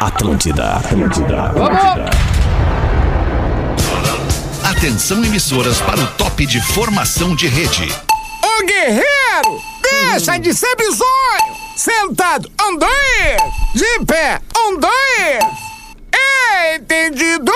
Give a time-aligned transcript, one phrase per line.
[0.00, 2.10] Atlântida, Atlântida, Atlântida.
[4.64, 7.92] Atenção emissoras para o top de formação de rede.
[8.42, 11.54] Ô guerreiro, deixa de ser bizonho!
[11.76, 12.92] Sentado, um, dois!
[13.74, 15.44] De pé, um, dois!
[16.74, 17.52] Entendido!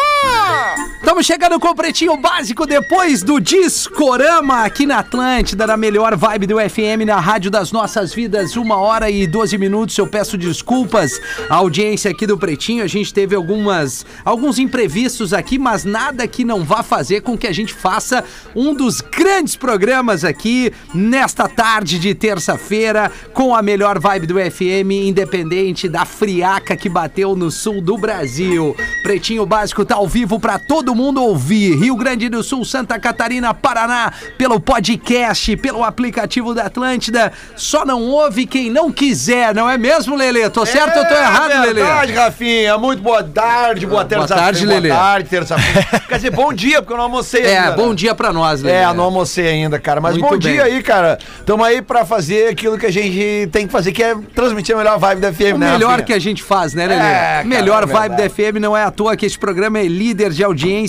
[1.07, 6.49] Estamos chegando com o Pretinho Básico depois do Discorama aqui na Atlântida, na melhor vibe
[6.49, 9.97] do FM, na Rádio das Nossas Vidas, uma hora e 12 minutos.
[9.97, 11.13] Eu peço desculpas
[11.49, 12.83] à audiência aqui do Pretinho.
[12.83, 17.47] A gente teve algumas, alguns imprevistos aqui, mas nada que não vá fazer com que
[17.47, 24.01] a gente faça um dos grandes programas aqui nesta tarde de terça-feira, com a melhor
[24.01, 28.75] vibe do FM, independente da friaca que bateu no sul do Brasil.
[29.05, 31.77] Pretinho Básico tá ao vivo para todo mundo ouvir.
[31.77, 37.33] Rio Grande do Sul, Santa Catarina, Paraná, pelo podcast, pelo aplicativo da Atlântida.
[37.55, 40.49] Só não ouve quem não quiser, não é mesmo, Lelê?
[40.51, 41.75] Tô certo ou tô errado, é Lelê?
[41.75, 42.79] verdade, Rafinha.
[42.79, 44.43] Muito boa tarde, boa terça-feira.
[44.43, 44.89] tarde, Lelê.
[44.89, 45.87] Boa tarde, terça-feira.
[46.09, 47.73] Quer dizer, bom dia, porque eu não almocei É, ainda.
[47.77, 47.95] bom né?
[47.95, 48.79] dia pra nós, Lelê.
[48.79, 50.01] É, não almocei ainda, cara.
[50.01, 50.53] Mas Muito bom bem.
[50.55, 51.19] dia aí, cara.
[51.45, 54.79] Tamo aí pra fazer aquilo que a gente tem que fazer, que é transmitir a
[54.79, 56.07] melhor vibe da FM, O né, melhor Rafinha?
[56.07, 57.01] que a gente faz, né, Lelê?
[57.01, 58.27] É, cara, melhor é vibe da.
[58.31, 60.86] FM não é à toa que esse programa é líder de audiência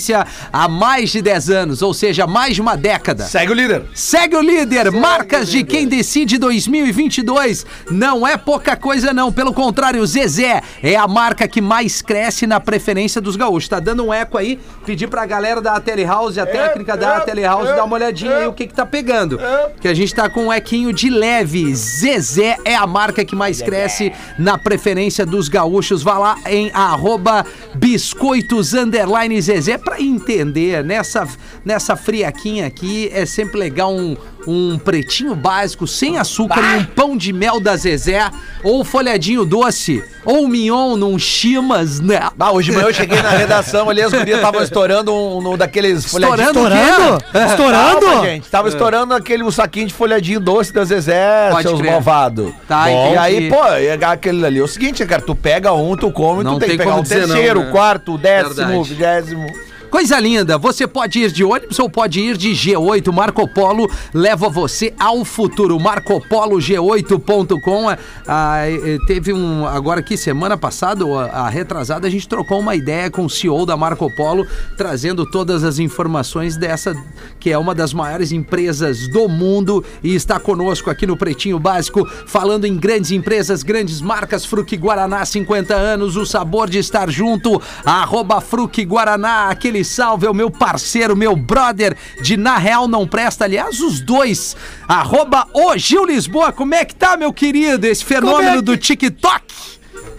[0.51, 3.25] há mais de 10 anos, ou seja, mais de uma década.
[3.25, 3.83] Segue o líder.
[3.93, 7.65] Segue o líder, marcas de quem decide 2022.
[7.91, 12.59] Não é pouca coisa não, pelo contrário, Zezé é a marca que mais cresce na
[12.59, 13.69] preferência dos gaúchos.
[13.69, 17.71] Tá dando um eco aí, pedir pra galera da Telehouse, a técnica da é, Telehouse,
[17.71, 18.47] é, dar uma olhadinha aí é.
[18.47, 19.39] o que que tá pegando.
[19.79, 21.73] Que a gente tá com um equinho de leve.
[21.75, 26.03] Zezé é a marca que mais cresce na preferência dos gaúchos.
[26.03, 30.83] Vá lá em arroba biscoitos underline Zezé pra entender.
[30.83, 31.25] Nessa,
[31.63, 37.15] nessa friaquinha aqui é sempre legal um, um pretinho básico sem açúcar e um pão
[37.15, 38.29] de mel da Zezé.
[38.63, 40.03] Ou folhadinho doce.
[40.25, 42.19] Ou mignon num chimas, né?
[42.37, 45.55] Ah, hoje de manhã eu cheguei na redação ali, as gurias estavam estourando um, no
[45.55, 46.47] daqueles folhadinhos.
[46.47, 47.45] Estourando o quê?
[47.45, 48.05] Estourando?
[48.05, 48.49] Calma, gente.
[48.49, 52.51] Tava estourando aquele um saquinho de folhadinho doce da Zezé, Pode seus malvados.
[52.67, 53.17] Tá, e entendi.
[53.17, 54.59] aí, pô, é aquele ali.
[54.59, 56.91] É o seguinte, cara, tu pega um, tu come, Não tu tem, tem que pegar
[56.91, 57.69] como o terceiro, né?
[57.69, 58.77] o quarto, o décimo, Verdade.
[58.77, 59.66] o vigésimo.
[59.89, 63.09] Coisa linda, você pode ir de ônibus ou pode ir de G8.
[63.11, 65.77] Marco Polo leva você ao futuro.
[65.77, 67.95] MarcoPoloG8.com.
[68.27, 69.65] Ah, eh, teve um.
[69.65, 73.77] Agora aqui, semana passada, a, retrasada, a gente trocou uma ideia com o CEO da
[73.77, 76.93] Marco Polo, trazendo todas as informações dessa,
[77.39, 82.05] que é uma das maiores empresas do mundo e está conosco aqui no Pretinho Básico,
[82.25, 84.45] falando em grandes empresas, grandes marcas.
[84.45, 87.61] Fruc Guaraná, 50 anos, o sabor de estar junto.
[87.85, 93.07] Arroba Fruc Guaraná, aquele salve é o meu parceiro, meu brother de Na Real Não
[93.07, 93.45] Presta.
[93.45, 94.55] Aliás, os dois.
[94.87, 97.85] Arroba o Gil Lisboa, como é que tá, meu querido?
[97.87, 99.43] Esse fenômeno que- do TikTok.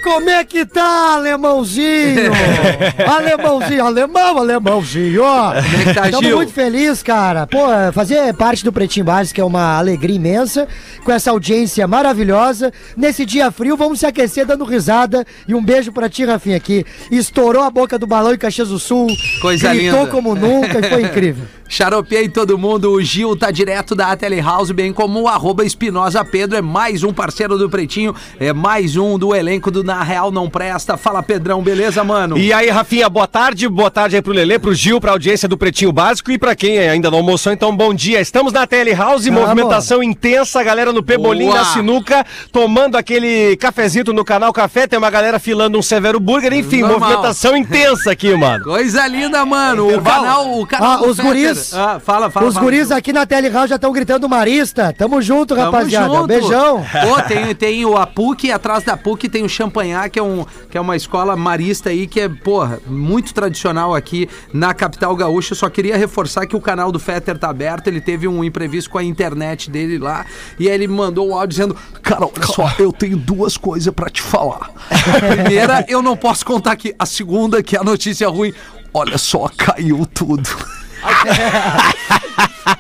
[0.03, 2.31] Como é que tá, alemãozinho?
[3.07, 5.23] alemãozinho, alemão, alemãozinho.
[5.23, 7.47] Como é que tá, Estamos muito felizes, cara.
[7.47, 10.69] Pô, fazer parte do Pretinho Básico é uma alegria imensa,
[11.05, 12.73] com essa audiência maravilhosa.
[12.97, 15.27] Nesse dia frio, vamos se aquecer dando risada.
[15.47, 16.85] E um beijo pra ti, Rafinha, aqui.
[17.11, 19.09] Estourou a boca do balão em Caxias do Sul.
[19.41, 20.11] Coisa gritou linda.
[20.11, 21.45] como nunca e foi incrível.
[21.69, 26.57] Xaropeei todo mundo, o Gil tá direto da Telehouse, bem como o arroba Espinosa Pedro,
[26.57, 30.51] é mais um parceiro do Pretinho, é mais um do elenco do Na Real Não
[30.51, 30.99] Presta.
[30.99, 32.37] Fala Pedrão, beleza, mano?
[32.37, 35.57] E aí, Rafinha, boa tarde, boa tarde aí pro Lelê, pro Gil, pra audiência do
[35.57, 38.21] Pretinho Básico e pra quem ainda não almoçou, então bom dia.
[38.21, 39.45] Estamos na Telehouse, Vamos.
[39.49, 41.57] movimentação intensa, galera no Pebolim, Boa.
[41.57, 46.53] na Sinuca, tomando aquele cafezito no Canal Café, tem uma galera filando um Severo Burger,
[46.53, 47.01] enfim, Normal.
[47.01, 48.65] movimentação intensa aqui, mano.
[48.65, 49.87] Coisa linda, mano.
[49.87, 50.23] O Intervalo.
[50.27, 51.73] canal, o canal Ah, os Fetter- guris.
[51.73, 52.47] Ah, fala, fala.
[52.47, 54.93] Os fala, guris aqui na Telehouse já estão gritando Marista.
[54.93, 56.09] Tamo junto, Tamo rapaziada.
[56.15, 56.27] junto.
[56.27, 56.85] Beijão.
[57.09, 60.45] Pô, tem, tem o Apuc e atrás da Apuc tem o Champanhar, que é, um,
[60.69, 65.55] que é uma escola marista aí, que é, porra, muito tradicional aqui na capital gaúcha.
[65.55, 68.99] Só queria reforçar que o canal do Fetter tá aberto, ele teve um imprevisto com
[68.99, 70.27] a internet dele lá,
[70.59, 74.11] e aí ele mandou um áudio dizendo, cara, olha só, eu tenho duas coisas pra
[74.11, 74.71] te falar.
[74.91, 76.93] A primeira, eu não posso contar aqui.
[76.99, 78.53] A segunda, que é a notícia ruim,
[78.93, 80.49] olha só, caiu tudo.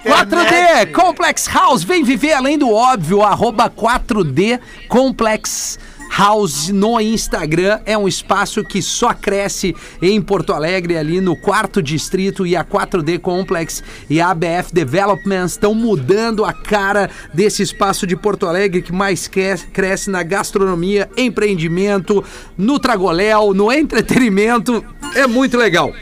[0.05, 5.79] 4D Complex House, vem viver além do óbvio, arroba 4D Complex
[6.17, 7.81] House no Instagram.
[7.87, 12.65] É um espaço que só cresce em Porto Alegre, ali no quarto distrito, e a
[12.65, 18.83] 4D Complex e a ABF Developments estão mudando a cara desse espaço de Porto Alegre
[18.83, 22.25] que mais cres- cresce na gastronomia, empreendimento,
[22.57, 24.85] no tragoléu, no entretenimento.
[25.15, 25.93] É muito legal.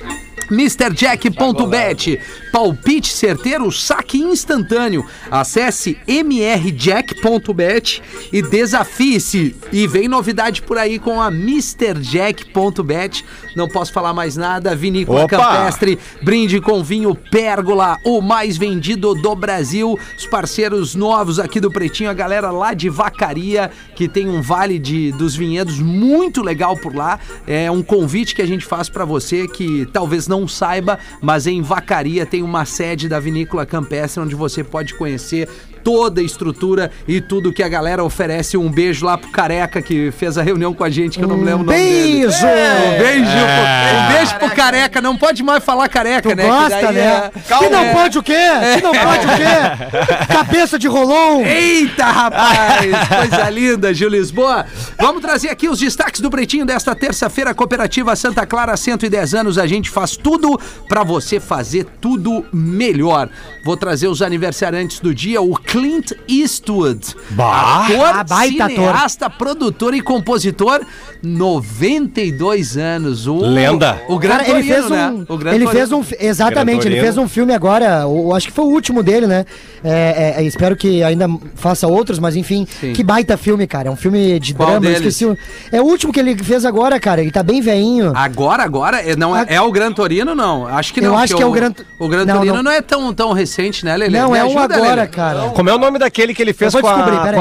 [0.50, 2.20] MrJack.bet.
[2.52, 5.04] Palpite certeiro, saque instantâneo.
[5.30, 8.02] Acesse mrjack.bet
[8.32, 9.54] e desafie-se.
[9.72, 13.24] E vem novidade por aí com a MrJack.bet.
[13.54, 14.74] Não posso falar mais nada.
[14.74, 15.36] Vinícola Opa!
[15.36, 19.98] Campestre, brinde com vinho Pérgola, o mais vendido do Brasil.
[20.16, 24.78] Os parceiros novos aqui do Pretinho, a galera lá de Vacaria, que tem um vale
[24.78, 27.18] de, dos vinhedos muito legal por lá.
[27.46, 31.62] É um convite que a gente faz pra você que talvez não saiba, mas em
[31.62, 35.48] Vacaria tem uma sede da Vinícola Campestre onde você pode conhecer
[35.86, 38.56] toda a estrutura e tudo que a galera oferece.
[38.56, 41.36] Um beijo lá pro Careca que fez a reunião com a gente, que eu não
[41.36, 42.22] me lembro o nome dele.
[42.26, 42.44] Beijo!
[42.44, 45.00] Um beijo, pro- um beijo pro careca.
[45.00, 46.42] Não pode mais falar careca, Tu né?
[46.42, 47.30] Que gosta, daí né?
[47.36, 47.92] é- Que não É.
[47.92, 48.34] pode o quê?
[48.74, 50.26] Que não pode o quê?
[50.34, 51.44] Cabeça de rolão.
[51.46, 52.80] Eita, rapaz!
[53.08, 54.66] Coisa linda, Gil Lisboa.
[54.98, 57.54] Vamos trazer aqui os destaques do Pretinho desta terça-feira.
[57.54, 59.56] Cooperativa Santa Clara, 110 anos.
[59.56, 60.58] A gente faz tudo
[60.88, 63.28] pra você fazer tudo melhor.
[63.64, 65.40] Vou trazer os aniversariantes do dia.
[65.40, 67.14] O Clint Eastwood.
[67.38, 68.76] Ator, Ah, baita ator.
[68.76, 70.80] cineasta, produtor e compositor.
[71.22, 73.26] 92 anos.
[73.26, 74.00] O, Lenda.
[74.08, 75.08] O Gran Cara, ele Torino, fez né?
[75.10, 75.24] um.
[75.28, 76.02] O Gran Ele fez um.
[76.18, 78.06] Exatamente, ele fez um filme agora.
[78.06, 79.44] o- acho que foi o último dele, né?
[79.84, 82.66] É, é, espero que ainda faça outros, mas enfim.
[82.80, 82.92] Sim.
[82.94, 83.88] Que baita filme, cara.
[83.88, 84.86] É um filme de Qual drama.
[84.86, 85.14] eu deles?
[85.14, 85.26] Esqueci.
[85.26, 85.36] o-
[85.70, 87.20] É o último que ele fez agora, cara.
[87.20, 88.12] Ele tá bem veinho.
[88.14, 89.00] Agora, agora?
[89.02, 90.66] É, não, é, é o Gran Torino, não?
[90.66, 91.18] Acho que Eu não.
[91.18, 92.62] acho porque que é o Gran- O Gran Não, Torino não.
[92.64, 92.70] não.
[92.72, 94.18] é tão, tão recente, né, Lele?
[94.18, 95.06] não, Me é um ajuda, agora, Lelê.
[95.08, 95.40] cara.
[95.54, 96.88] Como é o nome daquele que ele fez com a, com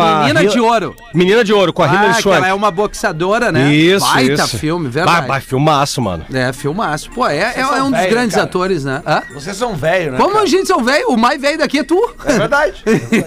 [0.01, 0.95] a Menina Hila- de Ouro.
[1.13, 2.37] Menina de Ouro, com a Hilary Ah, que Swank.
[2.37, 3.71] ela é uma boxeadora, né?
[3.73, 4.57] Isso, Baita isso.
[4.57, 5.17] filme, verdade.
[5.19, 6.25] Vai, vai, filmaço, mano.
[6.33, 7.09] É, filmaço.
[7.11, 8.45] Pô, é, é, é um dos velho, grandes cara.
[8.47, 9.01] atores, né?
[9.05, 9.21] Hã?
[9.33, 10.17] Vocês são velhos, né?
[10.17, 10.43] Como cara?
[10.43, 11.99] a gente são velho, o mais velho daqui é tu.
[12.25, 12.83] É verdade.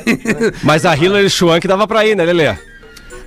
[0.62, 2.54] Mas a Hilary Swank dava pra ir, né, Lelê?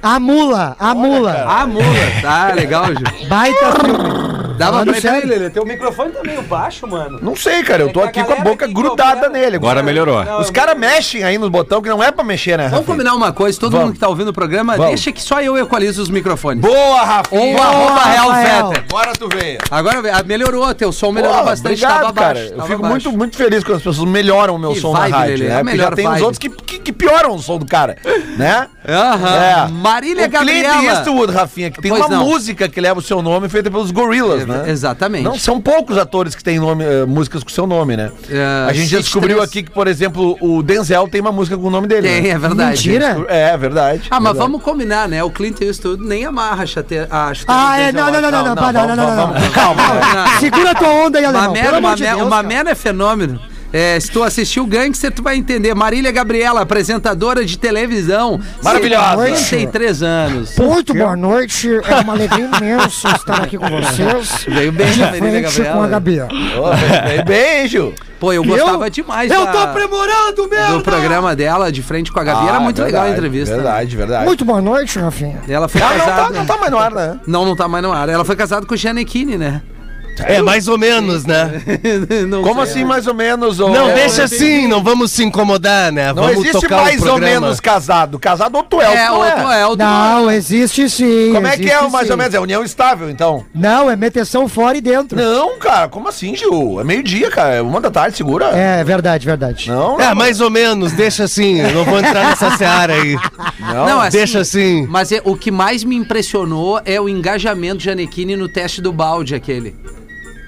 [0.04, 1.46] A mula, a mula.
[1.48, 1.86] Ah, mula.
[2.24, 3.28] Tá, legal, Gil.
[3.30, 4.41] Baita filme.
[4.66, 5.28] Dava pra sério.
[5.28, 5.50] Lele.
[5.50, 7.20] Teu microfone tá meio baixo, mano.
[7.22, 7.84] Não sei, cara.
[7.84, 9.38] Eu tô É a aqui com a boca grudada problema.
[9.46, 9.56] nele.
[9.58, 10.22] Agora melhorou.
[10.40, 13.32] Os caras mexem aí nos botão que não é pra mexer, né, Vamos combinar uma
[13.32, 13.86] coisa, todo Vamos.
[13.88, 14.88] mundo que tá ouvindo o programa, Vamos.
[14.92, 16.62] deixa que só eu equalizo os microfones.
[16.62, 17.42] Boa, Rafinha.
[17.58, 18.32] Ou arroba Real.
[18.72, 18.86] Fetter.
[18.90, 19.58] Agora tu veio.
[19.70, 22.34] Agora ah, melhorou, teu som melhorou bastante, obrigado, tava cara.
[22.40, 22.54] baixo.
[22.56, 25.18] Eu fico muito, muito feliz quando as pessoas melhoram o meu Que som vibe, na
[25.18, 25.56] rádio, Lelê, né?
[25.60, 27.98] é Porque já tem os outros que, que, que pioram o som do cara,
[28.38, 28.68] né?
[28.88, 29.70] Aham.
[29.72, 30.84] Marília o Clint Gabriela.
[30.84, 34.46] Eastwood, Rafinha, que tem uma música que leva o seu nome feita pelos Gorillaz, É,
[34.52, 34.70] né?
[34.72, 35.24] exatamente.
[35.24, 38.12] Não são poucos atores que têm nome, eh, músicas com seu nome, né?
[38.30, 39.50] É, a gente já descobriu três.
[39.50, 42.08] aqui que, por exemplo, o Denzel tem uma música com o nome dele.
[42.08, 42.30] Tem, né?
[42.30, 42.90] é verdade.
[42.90, 43.26] Mentira.
[43.28, 44.04] É, verdade.
[44.10, 44.38] Ah, mas verdade.
[44.40, 45.24] vamos combinar, né?
[45.24, 46.96] O Clint Eastwood nem amarra a chate...
[47.10, 47.92] a chuteira Ah, é.
[47.92, 48.56] Denzel Não, não, não, não, não.
[48.56, 49.34] não, Não, não, não, não, não.
[49.34, 49.82] vamos- calma.
[49.84, 50.40] Não.
[50.40, 51.48] Segura tua onda aí, alemão.
[51.48, 52.44] Mamé, Pelo amor mamé, de Deus, o cara.
[52.44, 53.40] Mamé é fenômeno.
[53.74, 55.74] É, se tu assistiu o Gangster, tu vai entender.
[55.74, 58.40] Marília Gabriela, apresentadora de televisão.
[58.62, 59.36] Maravilhosa.
[59.36, 60.58] 53 anos.
[60.58, 64.46] Muito boa noite, é uma alegria imensa estar aqui com vocês.
[64.48, 66.28] Veio bem, De né, Marília frente com a Gabriela.
[66.28, 67.24] Gabi.
[67.26, 67.94] Bem, Gil.
[68.20, 70.78] Pô, eu gostava demais Eu da- tô aprimorando mesmo!
[70.78, 72.48] do programa dela, de frente com a Gabi.
[72.48, 73.56] Era Ah, muito legal a verdade, entrevista.
[73.56, 74.26] Verdade, verdade.
[74.26, 75.40] Muito boa noite, Rafinha.
[75.48, 76.22] Ela foi Ah, não, casada...
[76.24, 77.20] tá, não tá mais no ar, né?
[77.26, 78.10] Não, não tá mais no ar.
[78.10, 79.62] Ela foi casada com o Giannichini, né?
[80.20, 81.62] É, mais ou menos, né?
[82.28, 82.72] Não Como sei.
[82.72, 83.60] assim, mais ou menos?
[83.60, 83.70] ô?
[83.70, 86.08] Não, É, deixa assim, não vamos se incomodar, né?
[86.14, 88.20] Não vamos existe mais ou menos casado.
[88.20, 89.28] Casado ou tu é, ou É, tu não é.
[89.36, 91.32] outro é, outro Não, existe sim.
[91.34, 92.12] Como é que é existe o mais sim.
[92.12, 92.34] ou menos?
[92.36, 93.46] É união estável, então?
[93.54, 95.18] Não, é meteção fora e dentro.
[95.18, 96.80] Não, cara, como assim, Gil?
[96.80, 97.56] É meio-dia, cara.
[97.56, 98.46] É uma da tarde, segura.
[98.48, 99.70] É, verdade, verdade.
[99.70, 103.18] Não, É, mais ou menos, deixa assim, não vou entrar nessa seara aí.
[103.60, 103.86] não.
[103.86, 104.86] Não, assim, Deixa assim.
[104.88, 108.92] Mas é, o que mais me impressionou é o engajamento de Janequine no teste do
[108.92, 109.76] balde aquele.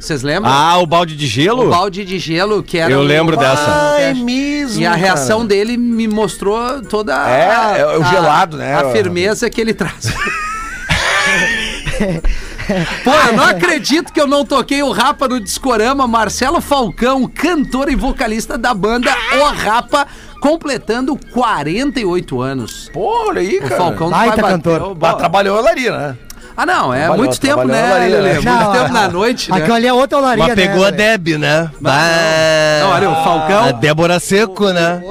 [0.03, 0.51] Vocês lembram?
[0.51, 1.69] Ah, o balde de o gelo?
[1.69, 2.91] balde de gelo que era.
[2.91, 3.93] Eu o- lembro dessa.
[3.95, 5.47] Ah, é mesmo, E a reação cara.
[5.49, 8.75] dele me mostrou toda a, É, é o a- gelado, né?
[8.75, 10.11] A firmeza que ele traz.
[13.03, 16.07] Pô, eu não acredito que eu não toquei o Rapa no Discorama.
[16.07, 20.07] Marcelo Falcão, cantor e vocalista da banda O Rapa,
[20.41, 22.89] completando 48 anos.
[22.93, 23.75] Pô, olha aí, O cara.
[23.77, 24.91] Falcão Baita vai bater cantor.
[24.91, 26.17] o- trabalhou a Laria, né?
[26.55, 28.33] Ah, não, é Trabalhou- muito tempo, né, né?
[28.33, 29.57] Muito Não, tempo na noite, né?
[29.57, 30.67] Aquilo ali é outra olaria, Mas né?
[30.67, 30.97] pegou a Lelê?
[31.17, 31.71] Deb, né?
[31.81, 31.93] Bah.
[32.81, 33.63] Não, olha, o Falcão.
[33.65, 35.01] A Débora Seco, né?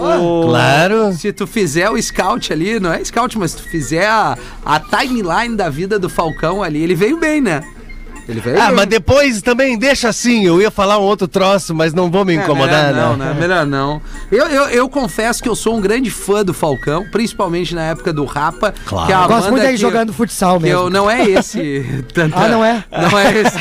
[0.45, 1.13] Claro.
[1.15, 4.79] Se tu fizer o scout ali, não é scout, mas se tu fizer a, a
[4.81, 7.61] timeline da vida do Falcão ali, ele veio bem, né?
[8.29, 11.93] Ele veio Ah, mas depois também deixa assim, eu ia falar um outro troço, mas
[11.93, 13.37] não vou me É, incomodar, melhor não, né?
[13.39, 14.03] Melhor não.
[14.31, 18.13] Eu, eu, eu confesso que eu sou um grande fã do Falcão, principalmente na época
[18.13, 18.73] do Rapa.
[18.87, 19.07] Claro.
[19.07, 20.91] Que é a Gosto muito que jogando futsal que eu, mesmo.
[20.91, 22.05] não é esse.
[22.15, 22.85] tanta- Ah, não é?
[22.91, 23.59] Não é esse.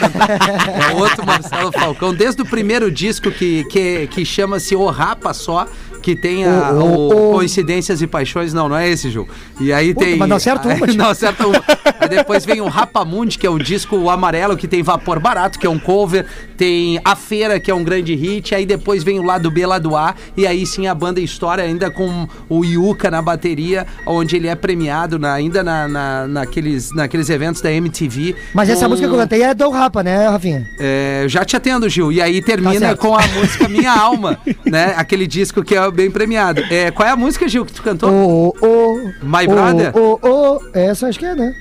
[0.91, 2.13] É outro Marcelo Falcão.
[2.13, 5.65] Desde o primeiro disco que, que, que chama-se O Rapa Só,
[6.01, 8.53] que tem a, O- o- o Coincidências e Paixões.
[8.53, 9.27] Não, não é esse, Ju.
[9.59, 10.17] E aí Puta, tem.
[10.17, 10.87] mas não acerta uma.
[11.01, 11.63] Não acerta uma.
[11.99, 15.65] Aí depois vem o Rapamundi, que é o disco amarelo que tem Vapor Barato, que
[15.65, 16.25] é um cover.
[16.57, 18.53] Tem A Feira, que é um grande hit.
[18.53, 20.15] Aí depois vem o lado B, lado A.
[20.35, 24.55] E aí sim a banda História, ainda com o Yuka na bateria, onde ele é
[24.55, 28.35] premiado na- ainda na, na- naqueles, naqueles eventos da MTV.
[28.53, 30.67] Mas essa com- música que eu cantei é do Rapa, né, Rafinha?
[30.79, 32.11] é, já te atendo, Gil.
[32.11, 32.99] E aí termina Tá certo.
[32.99, 34.93] com a música Minha Alma, né?
[34.97, 36.61] Aquele disco que é bem premiado.
[36.71, 38.09] É, qual é a música, Gil, que tu cantou?
[38.11, 39.91] Ô, ô, My ô, Brother?
[39.97, 41.53] Ô, ô, essa acho que é, né?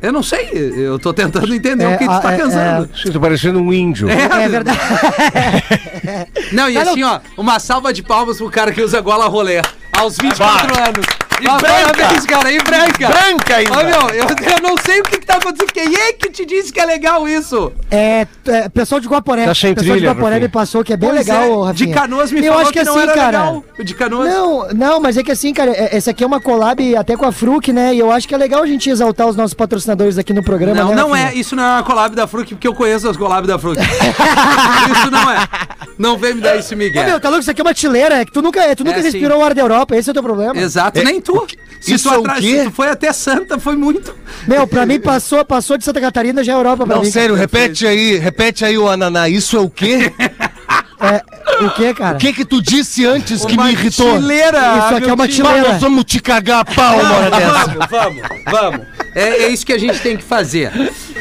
[0.00, 2.88] Eu não sei, eu tô tentando entender É, o que tu a- tá é, cantando.
[2.94, 4.08] Você tá parecendo um índio.
[4.08, 4.78] É, É verdade.
[6.52, 9.60] Não, e Cara, assim, ó, uma salva de palmas pro cara que usa gola rolê.
[9.96, 11.06] Aos 24 anos.
[11.40, 11.94] E Ah, branca.
[11.94, 13.08] Parabéns, cara, e branca.
[13.08, 13.72] Branca ainda.
[13.72, 15.72] Ô, meu, eu, eu não sei o que, que tá acontecendo.
[15.72, 17.72] Quem é que te disse que é legal isso?
[17.90, 19.42] É, é, pessoal de Guaporé.
[19.44, 21.86] Tá pessoal trilha, de Guaporé me passou que é bem Pois legal, é, Rafinha.
[21.88, 23.26] De Canoas me Eu falou acho que, não assim, era cara.
[23.26, 23.64] legal.
[23.78, 24.28] O de Canoas.
[24.28, 27.24] Não, não, mas é que assim, cara, é- esse aqui é uma collab até com
[27.26, 27.94] a Fruc, né?
[27.94, 30.74] E eu acho que é legal a gente exaltar os nossos patrocinadores aqui no programa,
[30.74, 31.34] Não, né, não é.
[31.34, 33.78] Isso não é uma collab da Fruc, porque eu conheço as collab da Fruc.
[33.78, 35.48] isso não é.
[35.98, 37.04] Não vem me dar esse Ô, Miguel.
[37.04, 37.42] meu, tá louco?
[37.42, 38.16] Isso aqui é uma chileira.
[38.20, 39.96] É que tu nunca, tu nunca É, respirou o ar da Europa.
[39.96, 40.56] Esse é o teu problema.
[40.56, 41.20] Exato, nem
[41.80, 42.58] Se isso tu, é o atra- quê?
[42.58, 44.14] se tu foi até Santa, foi muito.
[44.48, 47.10] Meu, pra mim passou, passou de Santa Catarina já é Europa pra Não, mim.
[47.10, 49.28] sério, repete aí, repete aí o ananá.
[49.28, 50.12] Isso é o quê?
[51.00, 51.22] É,
[51.64, 52.16] o que, cara?
[52.16, 54.14] O que que tu disse antes que me irritou?
[54.18, 55.68] Chileira, Isso aqui é uma Mas chileira.
[55.74, 57.64] nós vamos te cagar a pau uma hora dessa.
[57.88, 58.86] Vamos, vamos, vamos.
[59.18, 60.70] É, é isso que a gente tem que fazer.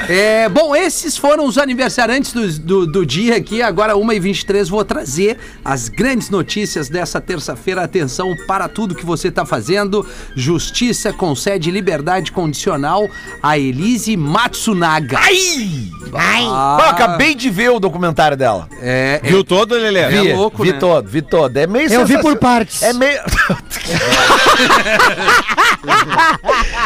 [0.07, 3.61] É, bom, esses foram os aniversariantes do, do, do dia aqui.
[3.61, 7.81] Agora, 1h23, vou trazer as grandes notícias dessa terça-feira.
[7.83, 10.05] Atenção para tudo que você está fazendo.
[10.35, 13.09] Justiça concede liberdade condicional
[13.41, 15.17] a Elise Matsunaga.
[15.19, 15.87] Ai!
[16.13, 18.67] Ah, Eu acabei de ver o documentário dela.
[18.81, 19.99] é, é, Viu todo, Lelê?
[19.99, 20.77] É Vi, louco, vi né?
[20.79, 21.57] todo, vi todo.
[21.57, 22.23] É meio Eu vi sensacional.
[22.23, 22.81] por partes.
[22.83, 23.19] É meio.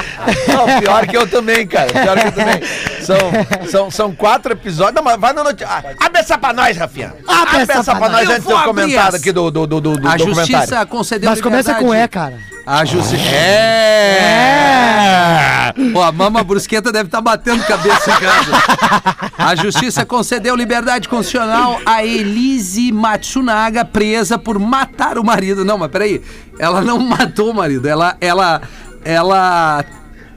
[0.47, 1.91] Não, pior que eu também, cara.
[1.91, 2.61] Pior que eu também.
[3.01, 3.17] São,
[3.69, 4.95] são, são quatro episódios.
[4.95, 5.67] Não, mas vai na notícia.
[5.67, 7.13] Ah, abre essa pra nós, Rafinha.
[7.27, 8.29] Abre essa pra nós nós.
[8.29, 10.35] antes de eu comentar aqui do, do, do, do a documentário.
[10.35, 12.39] justiça concedeu Mas começa com E, cara.
[12.65, 13.25] A justiça.
[14.53, 15.73] É!
[15.91, 18.51] Pô, a mama brusqueta deve estar batendo cabeça em casa.
[19.37, 25.65] A justiça concedeu liberdade constitucional a Elise Matsunaga, presa por matar o marido.
[25.65, 26.21] Não, mas peraí.
[26.59, 27.87] Ela não matou o marido.
[27.87, 28.15] Ela.
[28.21, 28.61] Ela.
[29.03, 29.83] Ela.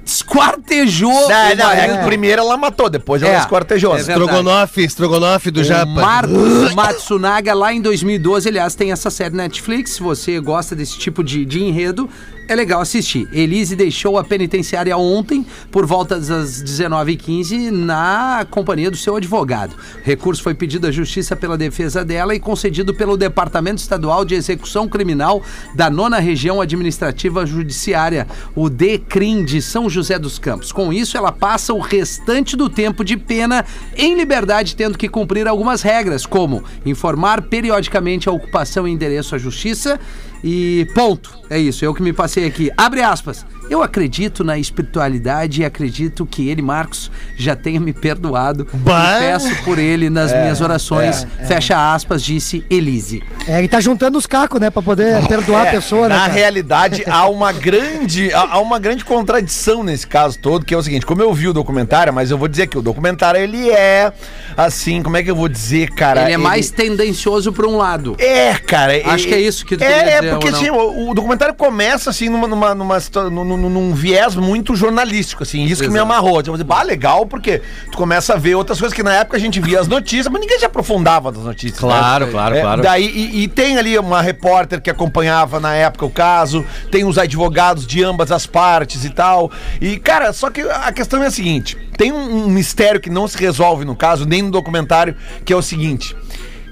[0.07, 1.11] Esquartejou.
[1.11, 3.93] Não, não, é que primeiro ela matou, depois ela É, esquartejou.
[3.95, 4.21] é verdade.
[4.21, 5.87] Estrogonofe, estrogonofe do O Japa.
[5.93, 9.93] Marcos Matsunaga, lá em 2012, aliás, tem essa série Netflix.
[9.93, 12.09] Se você gosta desse tipo de, de enredo,
[12.47, 13.29] é legal assistir.
[13.33, 19.77] Elise deixou a penitenciária ontem, por volta das 19h15, na companhia do seu advogado.
[20.03, 24.89] Recurso foi pedido à justiça pela defesa dela e concedido pelo Departamento Estadual de Execução
[24.89, 25.43] Criminal
[25.75, 30.73] da Nona Região Administrativa Judiciária, o DECRIM de São José dos Campos.
[30.73, 33.65] Com isso, ela passa o restante do tempo de pena
[33.97, 39.39] em liberdade, tendo que cumprir algumas regras, como informar periodicamente a ocupação e endereço à
[39.39, 39.99] justiça
[40.45, 41.44] e ponto.
[41.55, 42.69] É isso, eu que me passei aqui.
[42.77, 43.47] Abre aspas.
[43.71, 48.67] Eu acredito na espiritualidade e acredito que ele, Marcos, já tenha me perdoado.
[48.75, 49.17] Bah.
[49.17, 51.27] E peço por ele nas minhas orações.
[51.47, 53.23] Fecha aspas, disse Elise.
[53.47, 54.69] É, ele tá juntando os cacos, né?
[54.69, 56.15] Pra poder perdoar a pessoa, né?
[56.17, 56.33] Na cara?
[56.33, 61.07] realidade, há uma grande há uma grande contradição nesse caso todo, que é o seguinte,
[61.07, 64.13] como eu vi o documentário, mas eu vou dizer que o documentário ele é
[64.57, 66.25] assim, como é que eu vou dizer, cara?
[66.25, 68.17] Ele é mais tendencioso para um lado.
[68.19, 68.93] É, cara.
[69.07, 70.59] Acho que é isso que tu é, É, dizer, porque ou não?
[70.59, 72.99] assim, o, o documentário começa assim numa, numa, numa,
[73.31, 76.43] num, num- viés muito jornalístico, assim, isso que me amarrou.
[76.43, 77.61] Tipo, bah, legal, porque
[77.91, 80.41] tu começa a ver outras coisas que na época a gente via as notícias, mas
[80.41, 81.79] ninguém se aprofundava nas notícias.
[81.81, 82.33] Claro, né?
[82.33, 82.83] claro, É, claro.
[82.83, 87.19] Daí, e, e tem ali uma repórter que acompanhava na época o caso, tem os
[87.19, 89.51] advogados de ambas as partes e tal.
[89.81, 93.27] E, cara, só que a questão é a seguinte: tem um, um mistério que não
[93.29, 96.17] se resolve no caso, nem no documentário, que é o seguinte: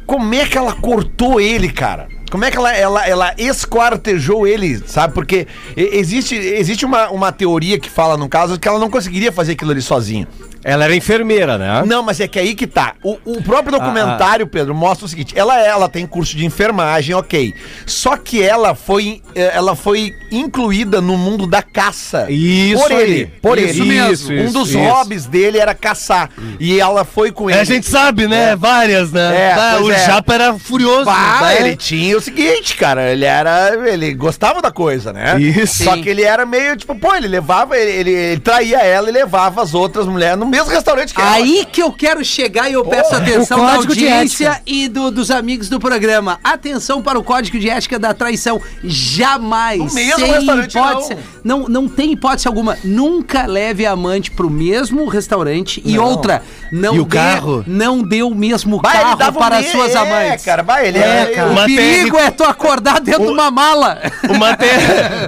[0.06, 2.08] como é que ela cortou ele, cara?
[2.32, 5.12] Como é que ela, ela, ela esquartejou ele, sabe?
[5.12, 5.46] Porque
[5.76, 9.70] existe, existe uma, uma teoria que fala, no caso, que ela não conseguiria fazer aquilo
[9.70, 10.26] ali sozinha.
[10.64, 11.82] Ela era enfermeira, né?
[11.86, 12.94] Não, mas é que aí que tá.
[13.02, 17.54] O, o próprio documentário, Pedro, mostra o seguinte: ela, ela tem curso de enfermagem, ok.
[17.86, 22.30] Só que ela foi, eh, ela foi incluída no mundo da caça.
[22.30, 23.02] Isso por aí.
[23.02, 23.26] ele.
[23.40, 23.88] Por Isso ele.
[23.88, 24.32] mesmo.
[24.34, 24.78] um isso, dos isso.
[24.78, 26.30] hobbies dele era caçar.
[26.58, 27.58] E ela foi com ele.
[27.58, 28.56] É, a gente sabe, né?
[28.56, 29.50] Várias, né?
[29.50, 30.06] É, Bah, pois o é.
[30.06, 31.04] Japa era furioso.
[31.04, 31.60] Bah, né?
[31.60, 33.72] ele tinha os seguinte, cara, ele era.
[33.86, 35.38] Ele gostava da coisa, né?
[35.40, 35.84] Isso.
[35.84, 36.02] Só Sim.
[36.02, 39.62] que ele era meio, tipo, pô, ele levava, ele, ele, ele traía ela e levava
[39.62, 41.32] as outras mulheres no mesmo restaurante que ela.
[41.32, 45.30] Aí que eu quero chegar e eu peço atenção o da audiência e do- dos
[45.30, 46.38] amigos do programa.
[46.44, 48.60] Atenção para o código de ética da traição.
[48.84, 51.68] Jamais, No mesmo sem restaurante, hipótese, não.
[51.68, 51.88] não.
[51.88, 52.76] tem hipótese alguma.
[52.84, 57.64] Nunca leve a amante pro mesmo restaurante e outra, não E o dê, carro?
[57.66, 60.44] não dê o mesmo Bah, carro para as suas é, amantes.
[60.44, 61.50] cara, bah, ele É, era- cara.
[61.52, 64.00] O perigo TR é tu acordar dentro de uma mala.
[64.28, 64.66] Uma, TR,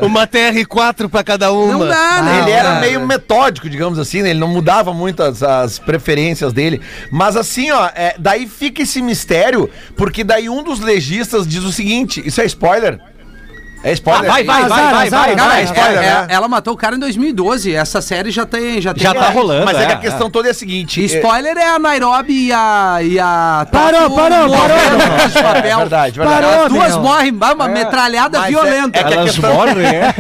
[0.05, 1.73] uma TR4 pra cada uma.
[1.73, 2.41] Não dá, né?
[2.43, 4.31] Ele era meio metódico, digamos assim, né?
[4.31, 6.81] Ele não mudava muito as, as preferências dele.
[7.11, 11.73] Mas assim, ó, é, daí fica esse mistério, porque daí um dos legistas diz o
[11.73, 13.01] seguinte: isso é spoiler?
[13.85, 14.31] É spoiler?
[14.31, 15.49] vai, vai, Azar, vai, vai, azar, vai, azar.
[15.49, 15.61] vai.
[15.61, 16.27] é spoiler, É, né?
[16.31, 17.75] Ela matou o cara em 2012.
[17.75, 18.81] Essa série já tem.
[18.81, 21.03] Já, tem Já tá rolando, Mas é, que é, a questão toda é a seguinte:
[21.03, 22.99] é- spoiler é a Nairobi e a.
[23.03, 24.67] E a Parou, parou, parou.
[24.75, 25.79] É papel.
[25.79, 26.43] verdade, verdade.
[26.47, 27.01] Parou, As duas meu.
[27.03, 28.99] morrem, vai, uma metralhada Mas é- violenta.
[28.99, 30.15] é que a Elas questão- morrem, é?